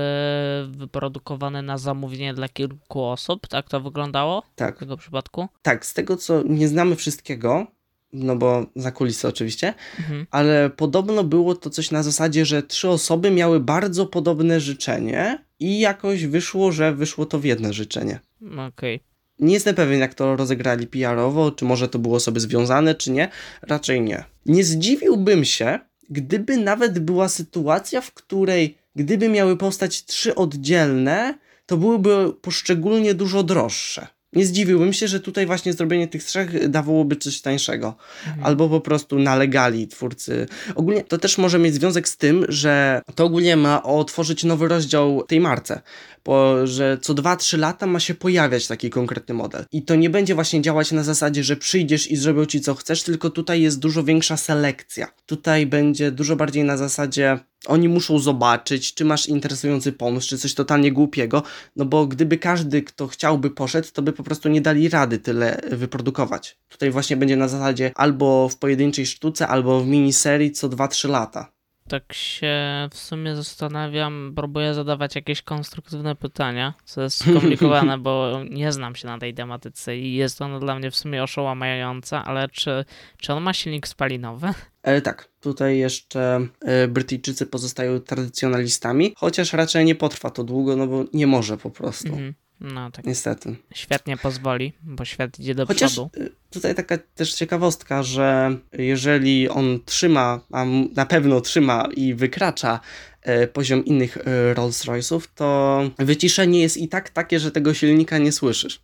[0.67, 3.47] wyprodukowany na zamówienie dla kilku osób.
[3.47, 4.43] Tak to wyglądało?
[4.55, 4.75] Tak.
[4.75, 5.47] W tego przypadku?
[5.61, 7.67] Tak, z tego co nie znamy wszystkiego,
[8.13, 10.27] no bo za kulisy oczywiście, mhm.
[10.31, 15.79] ale podobno było to coś na zasadzie, że trzy osoby miały bardzo podobne życzenie i
[15.79, 18.19] jakoś wyszło, że wyszło to w jedno życzenie.
[18.41, 18.95] Okej.
[18.95, 19.16] Okay.
[19.39, 23.29] Nie jestem pewien, jak to rozegrali PR-owo, czy może to było osoby związane, czy nie.
[23.61, 24.23] Raczej nie.
[24.45, 25.79] Nie zdziwiłbym się,
[26.09, 33.43] gdyby nawet była sytuacja, w której gdyby miały powstać trzy oddzielne, to byłyby poszczególnie dużo
[33.43, 34.07] droższe.
[34.33, 37.95] Nie zdziwiłbym się, że tutaj właśnie zrobienie tych trzech dawałoby coś tańszego.
[38.27, 38.45] Mhm.
[38.45, 40.47] Albo po prostu nalegali twórcy.
[40.75, 45.23] Ogólnie to też może mieć związek z tym, że to ogólnie ma otworzyć nowy rozdział
[45.27, 45.81] tej marce.
[46.27, 49.65] Bo, że co 2-3 lata ma się pojawiać taki konkretny model.
[49.71, 53.03] I to nie będzie właśnie działać na zasadzie, że przyjdziesz i zrobią ci co chcesz,
[53.03, 55.07] tylko tutaj jest dużo większa selekcja.
[55.25, 60.53] Tutaj będzie dużo bardziej na zasadzie oni muszą zobaczyć, czy masz interesujący pomysł, czy coś
[60.53, 61.43] totalnie głupiego,
[61.75, 65.61] no bo gdyby każdy, kto chciałby poszedł, to by po prostu nie dali rady tyle
[65.71, 66.57] wyprodukować.
[66.69, 71.56] Tutaj właśnie będzie na zasadzie albo w pojedynczej sztuce, albo w miniserii co 2-3 lata
[71.87, 72.55] tak się
[72.91, 79.07] w sumie zastanawiam, próbuję zadawać jakieś konstruktywne pytania, co jest skomplikowane, bo nie znam się
[79.07, 82.85] na tej tematyce i jest ono dla mnie w sumie oszołamiające, ale czy,
[83.17, 84.47] czy on ma silnik spalinowy?
[84.83, 90.87] E, tak, tutaj jeszcze e, Brytyjczycy pozostają tradycjonalistami, chociaż raczej nie potrwa to długo, no
[90.87, 92.07] bo nie może po prostu.
[92.07, 92.33] Mhm.
[92.61, 93.05] No tak.
[93.05, 93.55] Niestety.
[93.73, 96.09] Świetnie pozwoli, bo świat idzie do Chociaż przodu.
[96.17, 102.79] Y, tutaj taka też ciekawostka, że jeżeli on trzyma, a na pewno trzyma i wykracza
[103.21, 104.21] e, poziom innych e,
[104.53, 108.81] Rolls-Royce'ów, to wyciszenie jest i tak takie, że tego silnika nie słyszysz.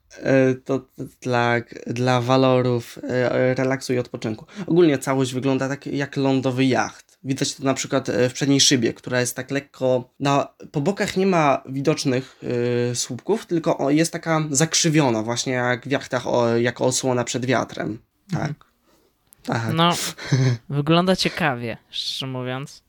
[0.65, 0.87] To
[1.21, 1.55] dla,
[1.87, 2.99] dla walorów
[3.55, 4.45] relaksu i odpoczynku.
[4.67, 7.12] Ogólnie całość wygląda tak jak lądowy jacht.
[7.23, 10.09] Widać to na przykład e, w przedniej szybie, która jest tak lekko.
[10.19, 12.39] Na, po bokach nie ma widocznych
[12.89, 17.99] yy, słupków, tylko jest taka zakrzywiona, właśnie jak w jachtach, o, jako osłona przed wiatrem.
[18.31, 18.41] Tak.
[18.41, 18.55] Mhm.
[19.43, 19.73] Tak.
[19.73, 19.95] No,
[20.69, 22.83] wygląda ciekawie, szczerze mówiąc.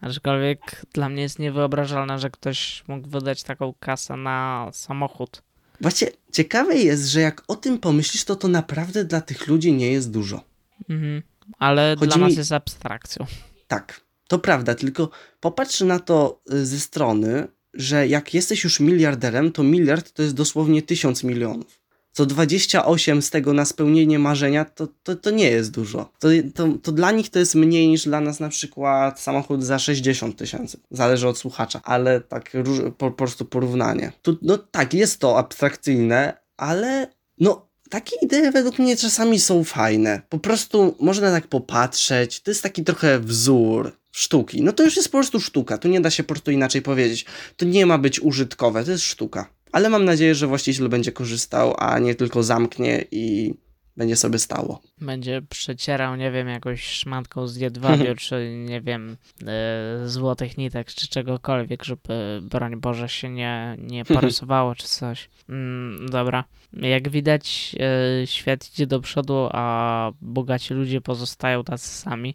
[0.00, 5.42] Aczkolwiek dla mnie jest niewyobrażalne, że ktoś mógł wydać taką kasę na samochód.
[5.80, 9.92] Właśnie ciekawe jest, że jak o tym pomyślisz, to to naprawdę dla tych ludzi nie
[9.92, 10.44] jest dużo.
[10.90, 11.22] Mhm.
[11.58, 13.26] ale Chodzi dla nas mi- jest abstrakcją.
[13.70, 15.10] Tak, to prawda, tylko
[15.40, 20.34] popatrz na to y, ze strony, że jak jesteś już miliarderem, to miliard to jest
[20.34, 21.80] dosłownie tysiąc milionów.
[22.12, 26.12] Co 28 z tego na spełnienie marzenia, to, to, to nie jest dużo.
[26.18, 29.78] To, to, to dla nich to jest mniej niż dla nas na przykład samochód za
[29.78, 30.80] 60 tysięcy.
[30.90, 32.52] Zależy od słuchacza, ale tak
[32.98, 34.12] po, po prostu porównanie.
[34.22, 37.06] Tu, no tak, jest to abstrakcyjne, ale
[37.38, 40.22] no takie idee według mnie czasami są fajne.
[40.28, 42.40] Po prostu można tak popatrzeć.
[42.40, 44.62] To jest taki trochę wzór sztuki.
[44.62, 45.78] No to już jest po prostu sztuka.
[45.78, 47.24] Tu nie da się po prostu inaczej powiedzieć.
[47.56, 49.50] To nie ma być użytkowe, to jest sztuka.
[49.72, 53.54] Ale mam nadzieję, że właściciel będzie korzystał, a nie tylko zamknie i
[53.96, 54.80] będzie sobie stało.
[55.00, 59.16] Będzie przecierał, nie wiem, jakąś szmatką z jedwabiu, czy nie wiem,
[59.46, 65.28] e, złotych nitek, czy czegokolwiek, żeby, broń Boże, się nie, nie porysowało, czy coś.
[65.48, 66.44] Mm, dobra.
[66.72, 67.76] Jak widać,
[68.22, 72.34] e, świat idzie do przodu, a bogaci ludzie pozostają tacy sami.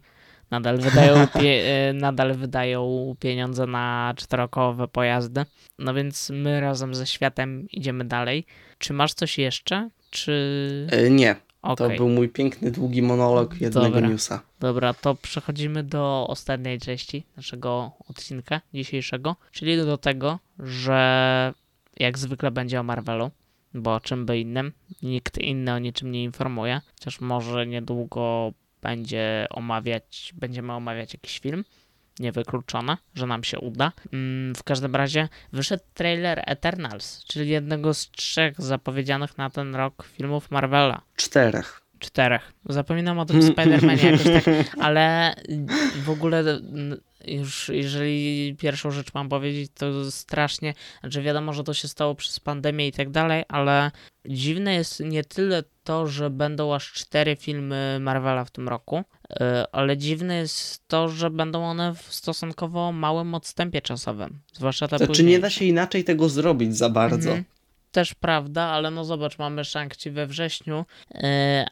[0.50, 5.44] Nadal wydają, e, nadal wydają pieniądze na czterokołowe pojazdy.
[5.78, 8.46] No więc my razem ze światem idziemy dalej.
[8.78, 9.90] Czy masz coś jeszcze?
[10.10, 10.86] Czy.
[11.10, 11.36] Nie,
[11.66, 11.88] Okej.
[11.88, 14.08] to był mój piękny, długi monolog jednego Dobra.
[14.08, 14.42] newsa.
[14.60, 21.54] Dobra, to przechodzimy do ostatniej części naszego odcinka dzisiejszego, czyli do tego, że
[21.96, 23.30] jak zwykle będzie o Marvelu,
[23.74, 28.52] bo o czym by innym, nikt inny o niczym nie informuje, chociaż może niedługo
[28.82, 31.64] będzie omawiać, będziemy omawiać jakiś film,
[32.20, 33.92] niewykluczone, że nam się uda.
[34.12, 40.08] Mm, w każdym razie wyszedł trailer Eternals, czyli jednego z trzech zapowiedzianych na ten rok
[40.12, 41.00] filmów Marvela.
[41.16, 41.80] Czterech.
[41.98, 42.52] Czterech.
[42.68, 45.34] Zapominam o tym Spider-Manie jakoś tak, ale
[46.04, 51.74] w ogóle n- już jeżeli pierwszą rzecz mam powiedzieć, to strasznie, znaczy wiadomo, że to
[51.74, 53.90] się stało przez pandemię i tak dalej, ale
[54.28, 59.04] dziwne jest nie tyle to, że będą aż cztery filmy Marvela w tym roku,
[59.72, 65.08] ale dziwne jest to, że będą one w stosunkowo małym odstępie czasowym, zwłaszcza te Znaczy
[65.08, 65.30] późniejsze.
[65.30, 67.28] nie da się inaczej tego zrobić za bardzo.
[67.28, 67.44] Mhm.
[67.92, 71.20] Też prawda, ale no zobacz, mamy Shang-Chi we wrześniu, yy,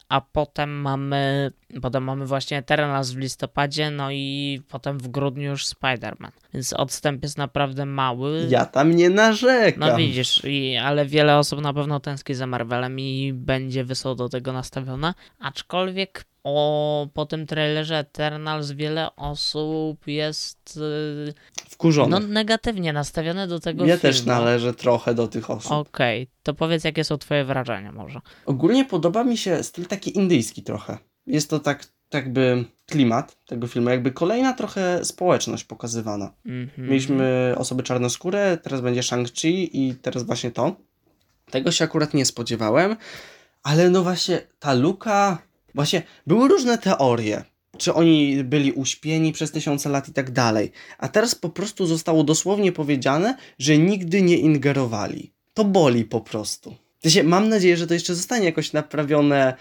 [0.09, 1.53] a potem mamy,
[1.83, 6.31] potem mamy właśnie Eternals w listopadzie, no i potem w grudniu już Spider-Man.
[6.55, 8.47] Więc odstęp jest naprawdę mały.
[8.51, 9.81] Ja tam nie narzekam.
[9.91, 14.29] No widzisz, i, ale wiele osób na pewno tęskni za Marvelem i będzie wysoko do
[14.29, 15.15] tego nastawione.
[15.39, 20.77] Aczkolwiek o, po tym trailerze Eternals wiele osób jest
[21.27, 21.35] yy,
[21.71, 22.21] Wkurzony.
[22.21, 25.73] no, negatywnie nastawione do tego ja też należę trochę do tych osób.
[25.73, 28.21] Okej, to powiedz, jakie są twoje wrażenia może.
[28.47, 30.99] Ogólnie podoba mi się styl taki indyjski trochę.
[31.27, 36.33] Jest to tak jakby klimat tego filmu, jakby kolejna trochę społeczność pokazywana.
[36.47, 36.89] Mhm.
[36.89, 40.77] Mieliśmy osoby czarnoskóre, teraz będzie Shang-Chi i teraz właśnie to.
[41.51, 42.97] Tego się akurat nie spodziewałem,
[43.63, 45.39] ale no właśnie ta luka,
[45.75, 47.45] właśnie były różne teorie,
[47.79, 52.25] czy oni byli uśpieni przez tysiące lat i tak dalej, a teraz po prostu zostało
[52.25, 55.33] dosłownie powiedziane, że nigdy nie ingerowali.
[55.55, 56.77] To boli po prostu.
[57.01, 59.55] W sensie, mam nadzieję, że to jeszcze zostanie jakoś naprawione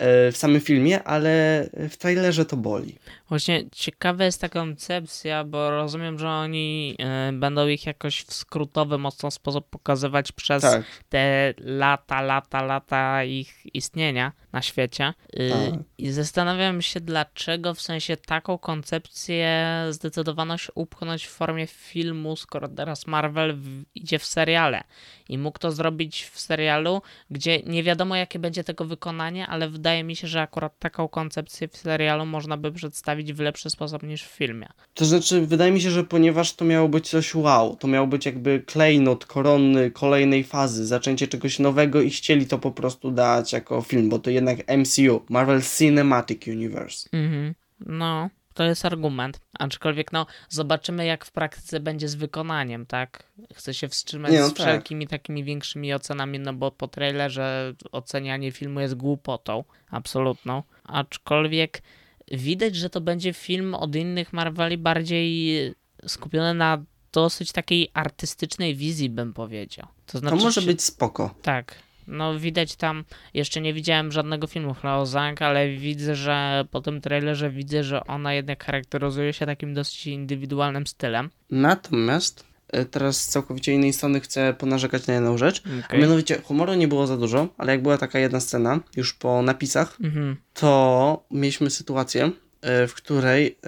[0.00, 2.98] w samym filmie, ale w trailerze to boli.
[3.30, 6.96] Właśnie ciekawa jest ta koncepcja, bo rozumiem, że oni
[7.28, 10.82] y, będą ich jakoś w skrótowy, mocno sposób pokazywać przez Tak.
[11.08, 15.14] te lata, lata, lata ich istnienia na świecie.
[15.34, 15.80] Y, Tak.
[15.98, 22.68] I zastanawiam się, dlaczego w sensie taką koncepcję zdecydowano się upchnąć w formie filmu, skoro
[22.68, 24.84] teraz Marvel w, idzie w seriale.
[25.28, 30.04] I mógł to zrobić w serialu, gdzie nie wiadomo, jakie będzie tego wykonanie, ale wydaje
[30.04, 34.22] mi się, że akurat taką koncepcję w serialu można by przedstawić w lepszy sposób niż
[34.22, 34.66] w filmie.
[34.94, 38.26] To znaczy, wydaje mi się, że ponieważ to miało być coś wow, to miał być
[38.26, 43.82] jakby klejnot koronny kolejnej fazy, zaczęcie czegoś nowego i chcieli to po prostu dać jako
[43.82, 47.08] film, bo to jednak MCU, Marvel Cinematic Universe.
[47.12, 47.54] Mhm.
[47.86, 49.40] No, to jest argument.
[49.58, 53.24] Aczkolwiek, no, zobaczymy, jak w praktyce będzie z wykonaniem, tak?
[53.54, 54.66] Chcę się wstrzymać no z tak.
[54.66, 60.62] wszelkimi takimi większymi ocenami, no bo po trailerze ocenianie filmu jest głupotą absolutną.
[60.84, 61.82] Aczkolwiek
[62.30, 65.74] widać, że to będzie film od innych Marveli bardziej
[66.06, 69.86] skupiony na dosyć takiej artystycznej wizji, bym powiedział.
[70.06, 71.34] To To znaczy, może czy- być spoko.
[71.42, 71.74] tak.
[72.06, 73.04] No widać tam,
[73.34, 78.06] jeszcze nie widziałem żadnego filmu Chloe Zhang, ale widzę, że po tym trailerze widzę, że
[78.06, 81.30] ona jednak charakteryzuje się takim dosyć indywidualnym stylem.
[81.50, 82.44] Natomiast
[82.90, 85.62] teraz z całkowicie innej strony chcę ponarzekać na jedną rzecz.
[85.82, 86.00] A Okej.
[86.00, 89.96] mianowicie humoru nie było za dużo, ale jak była taka jedna scena, już po napisach,
[90.04, 90.36] Mhm.
[90.54, 92.30] to mieliśmy sytuację,
[92.62, 93.58] e, w której,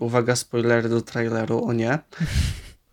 [0.00, 1.98] uwaga, spoilery do traileru, o nie,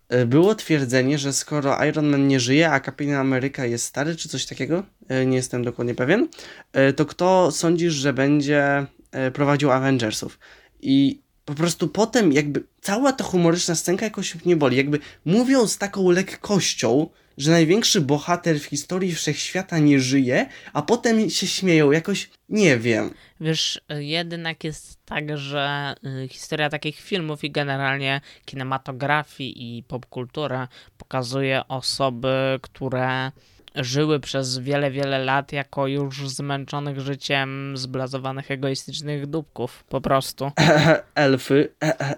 [0.08, 4.28] e, było twierdzenie, że skoro Iron Man nie żyje, a Kapitan Ameryka jest stary, czy
[4.28, 6.28] coś takiego, e, nie jestem dokładnie pewien,
[6.72, 10.38] e, to kto sądzisz, że będzie e, prowadził Avengersów.
[10.82, 14.76] I po prostu potem jakby cała ta humoryczna scenka jakoś nie boli.
[14.76, 21.30] Jakby mówią z taką lekkością, że największy bohater w historii wszechświata nie żyje, a potem
[21.30, 21.92] się śmieją.
[21.92, 23.10] Jakoś nie wiem.
[23.40, 30.68] Wiesz, jednak jest tak, że y, historia takich filmów i generalnie kinematografii i popkultura
[30.98, 33.32] pokazuje osoby, które
[33.74, 40.50] żyły przez wiele, wiele lat jako już zmęczonych życiem zblazowanych egoistycznych dupków, po prostu.
[41.14, 41.68] elfy,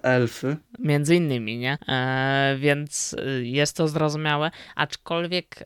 [0.02, 0.56] elfy.
[0.78, 1.78] Między innymi, nie?
[1.88, 5.64] E, więc y, jest to zrozumiałe, aczkolwiek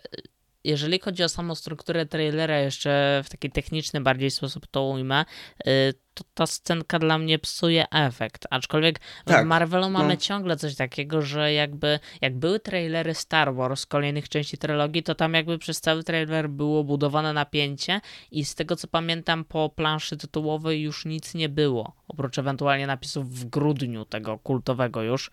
[0.64, 5.24] jeżeli chodzi o samą strukturę trailera, jeszcze w taki techniczny bardziej sposób to ujmę,
[5.66, 8.46] y, to ta scenka dla mnie psuje efekt.
[8.50, 10.20] Aczkolwiek tak, w Marvelu mamy no.
[10.20, 15.34] ciągle coś takiego, że jakby jak były trailery Star Wars kolejnych części trylogii, to tam
[15.34, 18.00] jakby przez cały trailer było budowane napięcie
[18.30, 23.30] i z tego co pamiętam po planszy tytułowej już nic nie było, oprócz ewentualnie napisów
[23.30, 25.30] w grudniu tego kultowego już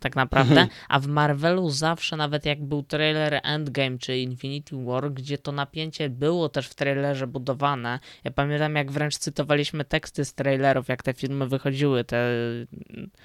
[0.00, 0.68] tak naprawdę, mhm.
[0.88, 6.08] a w Marvelu zawsze, nawet jak był trailer Endgame czy Infinity War, gdzie to napięcie
[6.08, 8.00] było też w trailerze budowane.
[8.24, 12.26] Ja pamiętam, jak wręcz cytowaliśmy teksty z trailerów, jak te filmy wychodziły, te,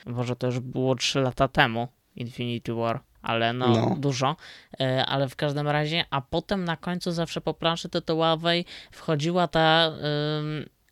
[0.06, 4.36] może to już było 3 lata temu, Infinity War ale no, no, dużo,
[4.80, 9.92] e, ale w każdym razie, a potem na końcu zawsze po planszy tytułowej wchodziła ta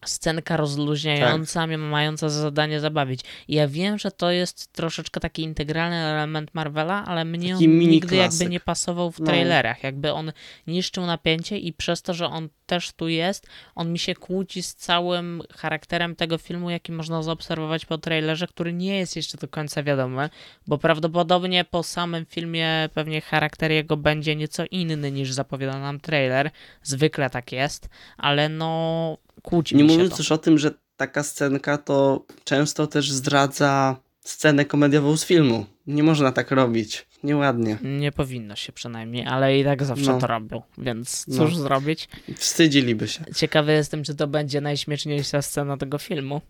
[0.06, 1.80] scenka rozluźniająca, tak.
[1.80, 3.22] mająca za zadanie zabawić.
[3.48, 7.78] I ja wiem, że to jest troszeczkę taki integralny element Marvela, ale mnie taki on
[7.78, 9.26] nigdy jakby nie pasował w no.
[9.26, 9.84] trailerach.
[9.84, 9.88] No.
[9.88, 10.32] Jakby on
[10.68, 14.76] niszczył napięcie i przez to, że on też tu jest, on mi się kłóci z
[14.76, 19.84] całym charakterem tego filmu, jaki można zaobserwować po trailerze, który nie jest jeszcze do końca
[19.84, 20.30] wiadomy,
[20.68, 26.52] bo prawdopodobnie po samym filmie pewnie charakter jego będzie nieco inny niż zapowiada nam trailer.
[26.84, 32.26] Zwykle tak jest, ale no kłóci Nie mówiąc też o tym, że taka scenka to
[32.44, 35.66] często też zdradza scenę komediową z filmu.
[35.88, 37.08] Nie można tak robić.
[37.24, 37.78] Nieładnie.
[37.84, 40.20] Nie powinno się przynajmniej, ale i tak zawsze no.
[40.20, 41.38] to robią, więc no.
[41.38, 41.62] cóż no.
[41.62, 42.10] zrobić?
[42.36, 43.26] Wstydziliby się.
[43.36, 46.42] Ciekawy jestem, czy to będzie najśmieszniejsza scena tego filmu,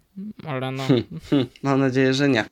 [0.45, 0.83] ale no.
[0.83, 1.47] Hmm, hmm.
[1.63, 2.45] Mam nadzieję, że nie.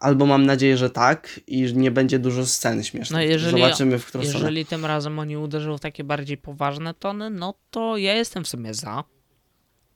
[0.00, 3.10] Albo mam nadzieję, że tak i nie będzie dużo scen śmiesznych.
[3.10, 4.64] No jeżeli, Zobaczymy, w którą Jeżeli stronę.
[4.64, 8.74] tym razem oni uderzą w takie bardziej poważne tony, no to ja jestem w sumie
[8.74, 9.04] za.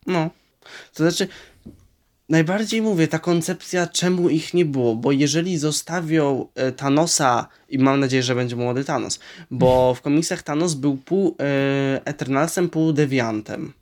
[0.08, 0.30] No.
[0.94, 1.28] To znaczy,
[2.28, 8.00] najbardziej mówię, ta koncepcja, czemu ich nie było, bo jeżeli zostawią e, Thanosa, i mam
[8.00, 13.72] nadzieję, że będzie młody Thanos, bo w komiksach Thanos był pół e, Eternalsem, pół Deviantem.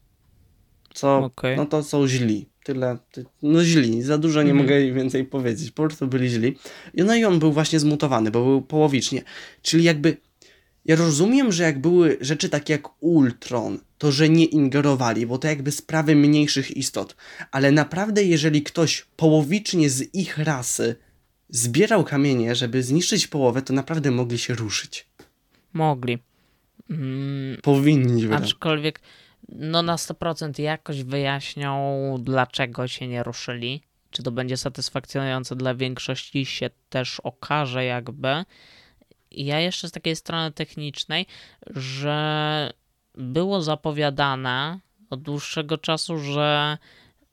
[0.94, 1.56] Co, okay.
[1.56, 2.48] no to są źli.
[2.64, 4.62] Tyle, ty, no źli, za dużo nie mm.
[4.62, 6.58] mogę więcej powiedzieć, po prostu byli źli.
[6.94, 9.22] No i on był właśnie zmutowany, bo był połowicznie.
[9.62, 10.16] Czyli jakby
[10.88, 15.48] ja rozumiem, że jak były rzeczy takie jak Ultron, to że nie ingerowali, bo to
[15.48, 17.16] jakby sprawy mniejszych istot.
[17.50, 20.96] Ale naprawdę, jeżeli ktoś połowicznie z ich rasy
[21.48, 25.06] zbierał kamienie, żeby zniszczyć połowę, to naprawdę mogli się ruszyć.
[25.72, 26.18] Mogli.
[26.90, 28.32] Mm, Powinni.
[28.32, 29.00] Aczkolwiek,
[29.48, 33.82] no na 100% jakoś wyjaśnią, dlaczego się nie ruszyli.
[34.10, 38.44] Czy to będzie satysfakcjonujące dla większości, się też okaże, jakby
[39.44, 41.26] ja jeszcze z takiej strony technicznej,
[41.70, 42.72] że
[43.14, 44.80] było zapowiadane
[45.10, 46.78] od dłuższego czasu, że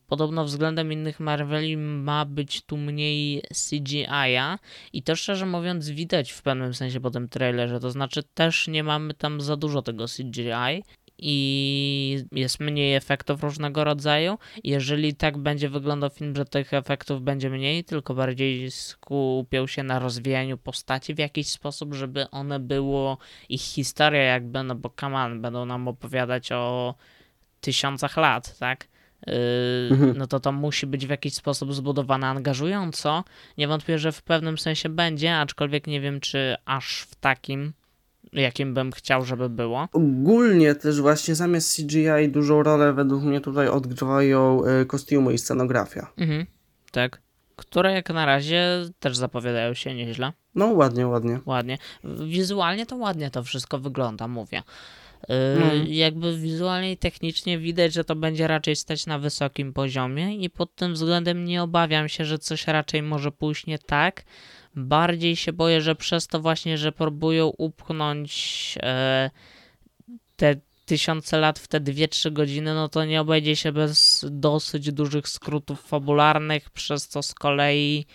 [0.07, 4.59] podobno względem innych Marveli ma być tu mniej CGI-a
[4.93, 8.83] i to szczerze mówiąc widać w pewnym sensie po tym trailerze, to znaczy też nie
[8.83, 10.83] mamy tam za dużo tego CGI
[11.17, 14.37] i jest mniej efektów różnego rodzaju.
[14.63, 19.99] Jeżeli tak będzie wyglądał film, że tych efektów będzie mniej, tylko bardziej skupią się na
[19.99, 23.17] rozwijaniu postaci w jakiś sposób, żeby one było
[23.49, 26.95] ich historia jakby, no bo kaman będą nam opowiadać o
[27.61, 28.87] tysiącach lat, tak?
[29.27, 29.33] Yy,
[29.91, 30.17] mhm.
[30.17, 33.23] no to to musi być w jakiś sposób zbudowane angażująco.
[33.57, 37.73] Nie wątpię, że w pewnym sensie będzie, aczkolwiek nie wiem, czy aż w takim
[38.33, 39.87] jakim bym chciał, żeby było.
[39.91, 46.07] Ogólnie też właśnie zamiast CGI dużą rolę według mnie tutaj odgrywają e, kostiumy i scenografia.
[46.17, 46.45] Mhm,
[46.91, 47.21] tak.
[47.55, 48.65] Które jak na razie
[48.99, 50.33] też zapowiadają się nieźle.
[50.55, 51.39] No ładnie, ładnie.
[51.45, 51.77] Ładnie.
[52.27, 54.63] Wizualnie to ładnie to wszystko wygląda, mówię.
[55.27, 55.87] Mm.
[55.87, 60.75] Jakby wizualnie i technicznie widać, że to będzie raczej stać na wysokim poziomie i pod
[60.75, 64.23] tym względem nie obawiam się, że coś raczej może pójść nie tak,
[64.75, 69.29] Bardziej się boję, że przez to właśnie, że próbują upchnąć e,
[70.35, 70.55] te
[70.85, 75.81] tysiące lat w te 2-3 godziny, no to nie obejdzie się bez dosyć dużych skrótów
[75.81, 78.05] fabularnych, przez co z kolei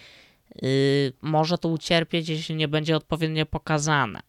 [0.63, 4.21] y, może to ucierpieć, jeśli nie będzie odpowiednio pokazane.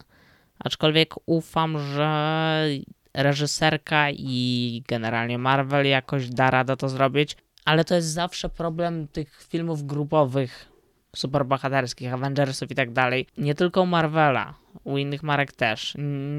[0.60, 2.66] Aczkolwiek ufam, że
[3.14, 9.44] reżyserka i generalnie Marvel jakoś da radę to zrobić, ale to jest zawsze problem tych
[9.50, 10.72] filmów grupowych,
[11.16, 13.28] superbohaterskich, Avengersów i tak dalej.
[13.38, 14.54] Nie tylko u Marvela,
[14.84, 15.96] u innych marek też.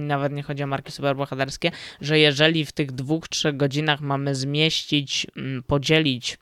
[0.06, 5.26] Nawet nie chodzi o marki superbohaterskie, że jeżeli w tych dwóch, trzech godzinach mamy zmieścić,
[5.36, 6.38] mm, podzielić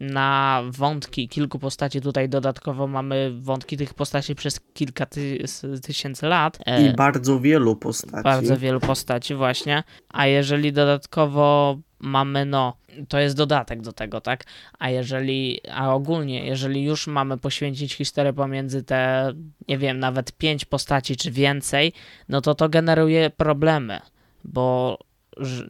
[0.00, 2.00] na wątki kilku postaci.
[2.00, 5.44] Tutaj dodatkowo mamy wątki tych postaci przez kilka ty
[5.82, 6.58] tysięcy lat.
[6.90, 8.24] I bardzo wielu postaci.
[8.24, 9.82] Bardzo wielu postaci, właśnie.
[10.08, 12.76] A jeżeli dodatkowo mamy, no,
[13.08, 14.44] to jest dodatek do tego, tak?
[14.78, 19.32] A jeżeli, a ogólnie, jeżeli już mamy poświęcić historię pomiędzy te,
[19.68, 21.92] nie wiem, nawet pięć postaci czy więcej,
[22.28, 24.00] no to to generuje problemy,
[24.44, 24.98] bo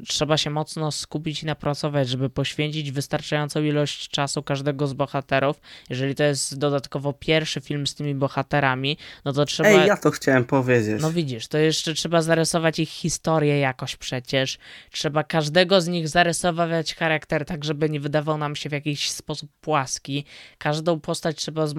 [0.07, 5.61] trzeba się mocno skupić i napracować, żeby poświęcić wystarczającą ilość czasu każdego z bohaterów.
[5.91, 9.69] Jeżeli to jest dodatkowo pierwszy film z tymi bohaterami, no to trzeba.
[9.69, 11.03] Ej, ja to chciałem powiedzieć.
[11.03, 14.59] No widzisz, to jeszcze trzeba zarysować ich historię jakoś przecież.
[14.91, 19.51] Trzeba każdego z nich zarysować charakter, tak żeby nie wydawał nam się w jakiś sposób
[19.61, 20.25] płaski.
[20.59, 21.71] Każdą postać trzeba y,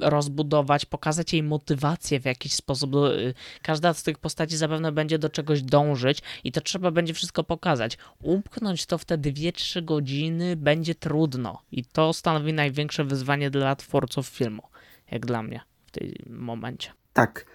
[0.00, 2.94] rozbudować, pokazać jej motywację w jakiś sposób.
[2.94, 7.44] Y, każda z tych postaci zapewne będzie do czegoś dążyć i to trzeba będzie wszystko
[7.44, 7.98] pokazać.
[8.22, 14.26] Upchnąć to w te 2-3 godziny będzie trudno i to stanowi największe wyzwanie dla twórców
[14.26, 14.62] filmu,
[15.10, 16.90] jak dla mnie w tym momencie.
[17.12, 17.46] Tak.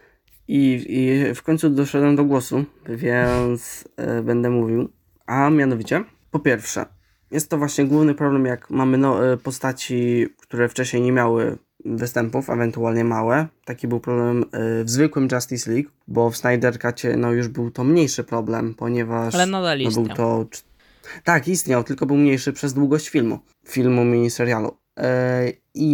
[0.48, 4.90] I, i w końcu doszedłem do głosu, więc e, będę mówił.
[5.26, 6.86] A mianowicie, po pierwsze,
[7.32, 12.50] jest to właśnie główny problem, jak mamy no, e, postaci, które wcześniej nie miały występów,
[12.50, 13.48] ewentualnie małe.
[13.66, 17.72] Taki był problem y, w zwykłym Justice League, bo w Snyder Cutie no już był
[17.72, 20.46] to mniejszy problem, ponieważ Ale nadal no, był to
[21.24, 24.78] tak, istniał, tylko był mniejszy przez długość filmu, filmu miniserialu.
[24.98, 25.04] Yy,
[25.74, 25.92] I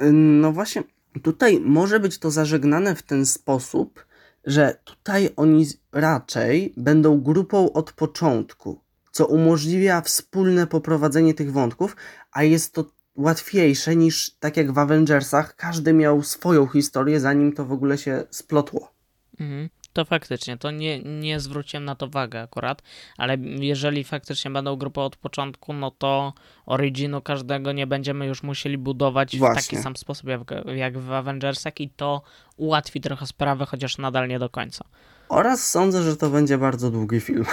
[0.00, 0.82] yy, no właśnie,
[1.22, 4.06] tutaj może być to zażegnane w ten sposób,
[4.44, 8.80] że tutaj oni raczej będą grupą od początku,
[9.10, 11.96] co umożliwia wspólne poprowadzenie tych wątków,
[12.32, 12.84] a jest to
[13.16, 18.24] łatwiejsze niż tak jak w Avengersach, każdy miał swoją historię, zanim to w ogóle się
[18.30, 18.92] splotło.
[19.40, 19.68] Mhm.
[19.92, 22.82] To faktycznie, to nie, nie zwróciłem na to wagę akurat,
[23.16, 26.32] ale jeżeli faktycznie będą grupy od początku, no to
[26.66, 29.62] originu każdego nie będziemy już musieli budować Właśnie.
[29.62, 30.40] w taki sam sposób jak,
[30.74, 32.22] jak w Avengersach i to
[32.56, 34.84] ułatwi trochę sprawę, chociaż nadal nie do końca.
[35.28, 37.44] Oraz sądzę, że to będzie bardzo długi film.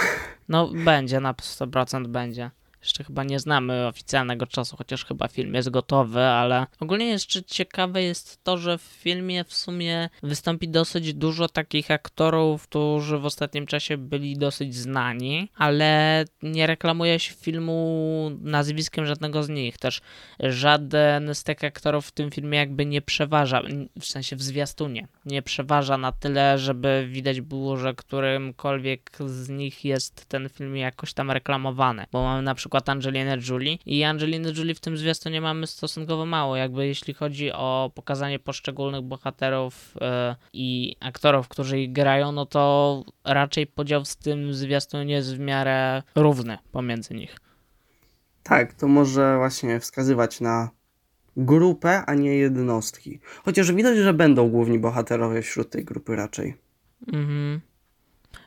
[0.48, 2.50] No będzie, na 100% będzie.
[2.84, 8.02] Jeszcze chyba nie znamy oficjalnego czasu, chociaż chyba film jest gotowy, ale ogólnie jeszcze ciekawe
[8.02, 13.66] jest to, że w filmie w sumie wystąpi dosyć dużo takich aktorów, którzy w ostatnim
[13.66, 19.78] czasie byli dosyć znani, ale nie reklamuje się filmu nazwiskiem żadnego z nich.
[19.78, 20.00] Też
[20.40, 23.62] żaden z tych aktorów w tym filmie jakby nie przeważa,
[24.00, 29.84] w sensie w zwiastunie, nie przeważa na tyle, żeby widać było, że którymkolwiek z nich
[29.84, 34.74] jest ten film jakoś tam reklamowany, bo mamy na przykład Angelina Jolie i Angeliny Jolie
[34.74, 40.96] w tym zwiastunie mamy stosunkowo mało, jakby jeśli chodzi o pokazanie poszczególnych bohaterów yy, i
[41.00, 46.58] aktorów, którzy ich grają, no to raczej podział w tym zwiastunie jest w miarę równy
[46.72, 47.36] pomiędzy nich.
[48.42, 50.70] Tak, to może właśnie wskazywać na
[51.36, 53.20] grupę, a nie jednostki.
[53.44, 56.54] Chociaż widać, że będą główni bohaterowie wśród tej grupy raczej.
[57.12, 57.60] Mhm.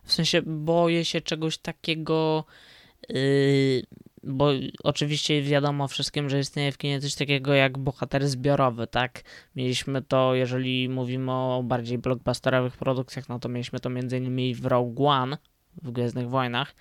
[0.04, 2.46] W sensie boję się czegoś takiego.
[3.10, 3.84] Yy,
[4.24, 4.50] bo
[4.84, 9.24] oczywiście wiadomo wszystkim, że istnieje w kinie coś takiego jak bohater zbiorowy, tak?
[9.56, 14.56] Mieliśmy to, jeżeli mówimy o bardziej blockbusterowych produkcjach, no to mieliśmy to m.in.
[14.56, 15.38] w Rogue One,
[15.82, 16.76] w Gwiezdnych Wojnach,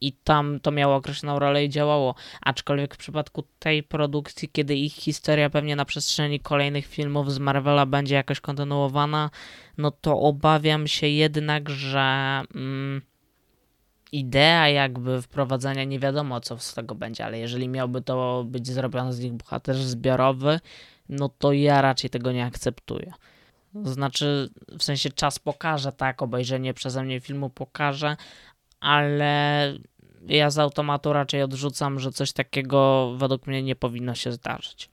[0.00, 2.14] i tam to miało określoną rolę i działało.
[2.40, 7.86] Aczkolwiek w przypadku tej produkcji, kiedy ich historia pewnie na przestrzeni kolejnych filmów z Marvela
[7.86, 9.30] będzie jakoś kontynuowana,
[9.78, 12.42] no to obawiam się jednak, że.
[12.54, 13.02] Mm,
[14.12, 19.12] idea jakby wprowadzania, nie wiadomo co z tego będzie, ale jeżeli miałby to być zrobione
[19.12, 20.60] z nich bohater zbiorowy,
[21.08, 23.12] no to ja raczej tego nie akceptuję.
[23.74, 28.16] Znaczy, w sensie czas pokaże, tak, obejrzenie przeze mnie filmu pokaże,
[28.82, 29.74] ale
[30.26, 34.90] ja z automatu raczej odrzucam, że coś takiego według mnie nie powinno się zdarzyć.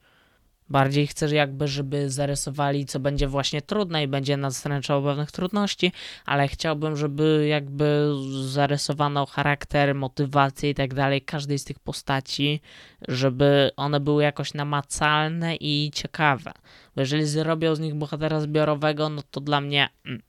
[0.68, 5.92] Bardziej chcę jakby, żeby zarysowali, co będzie właśnie trudne i będzie nas nastręczało pewnych trudności,
[6.26, 8.12] ale chciałbym, żeby jakby
[8.42, 12.60] zarysowano charakter, motywację i tak dalej każdej z tych postaci,
[13.08, 16.52] żeby one były jakoś namacalne i ciekawe.
[16.94, 20.22] Bo jeżeli zrobią z nich bohatera zbiorowego, no to dla mnie mm,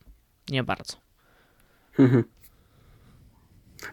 [0.50, 0.98] nie bardzo.
[2.00, 2.24] Mhm.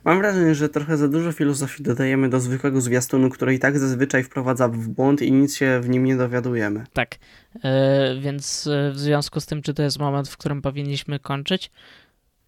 [0.04, 4.24] Mam wrażenie, że trochę za dużo filozofii dodajemy do zwykłego zwiastunu, który i tak zazwyczaj
[4.24, 6.84] wprowadza w błąd i nic się w nim nie dowiadujemy.
[6.92, 7.14] Tak,
[7.54, 11.70] yy, więc e, w związku z tym, czy to jest moment, w którym powinniśmy kończyć?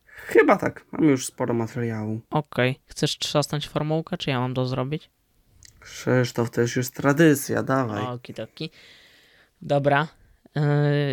[0.07, 2.20] Chyba tak, mamy już sporo materiału.
[2.30, 2.82] Okej, okay.
[2.86, 5.11] chcesz trzasnąć formułkę, czy ja mam to zrobić?
[5.80, 8.03] Krzysztof, to już jest tradycja, dawaj.
[8.07, 8.70] Okidoki.
[9.62, 10.09] Dobra.
[10.57, 10.62] Yy,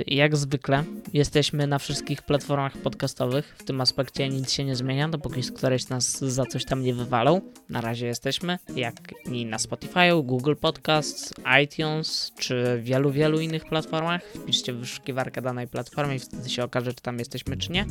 [0.07, 0.83] Jak zwykle
[1.13, 3.55] jesteśmy na wszystkich platformach podcastowych.
[3.57, 6.93] W tym aspekcie nic się nie zmienia, dopóki z którejś nas za coś tam nie
[6.93, 7.41] wywalą.
[7.69, 11.33] Na razie jesteśmy, jak i na Spotify, Google Podcasts,
[11.63, 14.21] iTunes czy wielu, wielu innych platformach.
[14.23, 17.85] Wpiszcie wyszukiwarkę danej platformy i wtedy się okaże, czy tam jesteśmy, czy nie.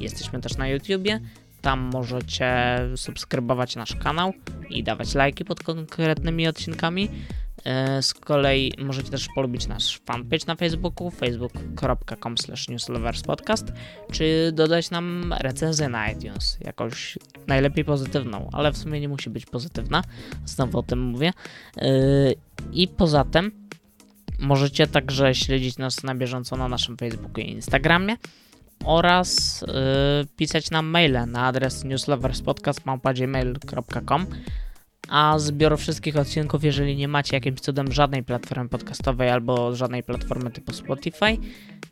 [0.00, 1.20] Jesteśmy też na YouTubie.
[1.60, 4.32] Tam możecie subskrybować nasz kanał
[4.70, 7.08] i dawać lajki pod konkretnymi odcinkami.
[7.64, 12.34] E, Z kolei możecie też polubić nasz fanpage na Facebooku facebook.com
[12.68, 13.72] newsloverspodcast
[14.12, 19.46] czy dodać nam recenzję na iTunes, jakąś najlepiej pozytywną, ale w sumie nie musi być
[19.46, 20.02] pozytywna,
[20.44, 21.32] znowu o tym mówię.
[21.76, 21.88] E,
[22.72, 23.68] I poza tym
[24.38, 28.16] możecie także śledzić nas na bieżąco na naszym Facebooku i Instagramie
[28.84, 29.66] oraz e,
[30.36, 34.26] pisać nam maile na adres newsloverspodcast.gmail.com
[35.10, 40.50] a zbiór wszystkich odcinków, jeżeli nie macie jakimś cudem żadnej platformy podcastowej albo żadnej platformy
[40.50, 41.36] typu Spotify,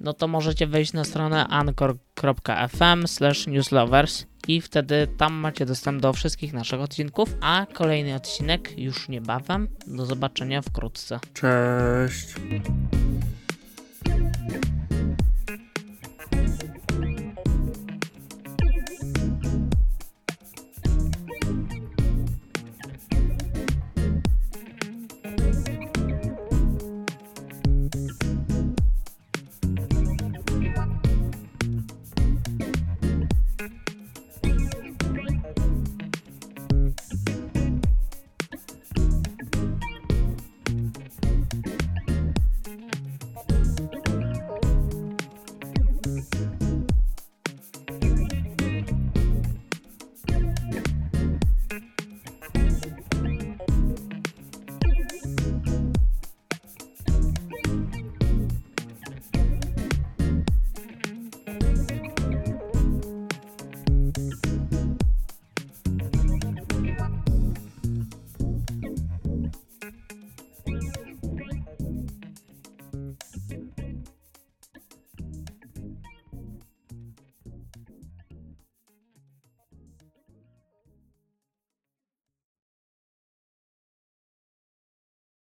[0.01, 3.05] no to możecie wejść na stronę anchor.fm
[3.47, 9.69] newslovers i wtedy tam macie dostęp do wszystkich naszych odcinków, a kolejny odcinek już niebawem.
[9.87, 11.21] Do zobaczenia wkrótce.
[11.35, 12.35] Cześć.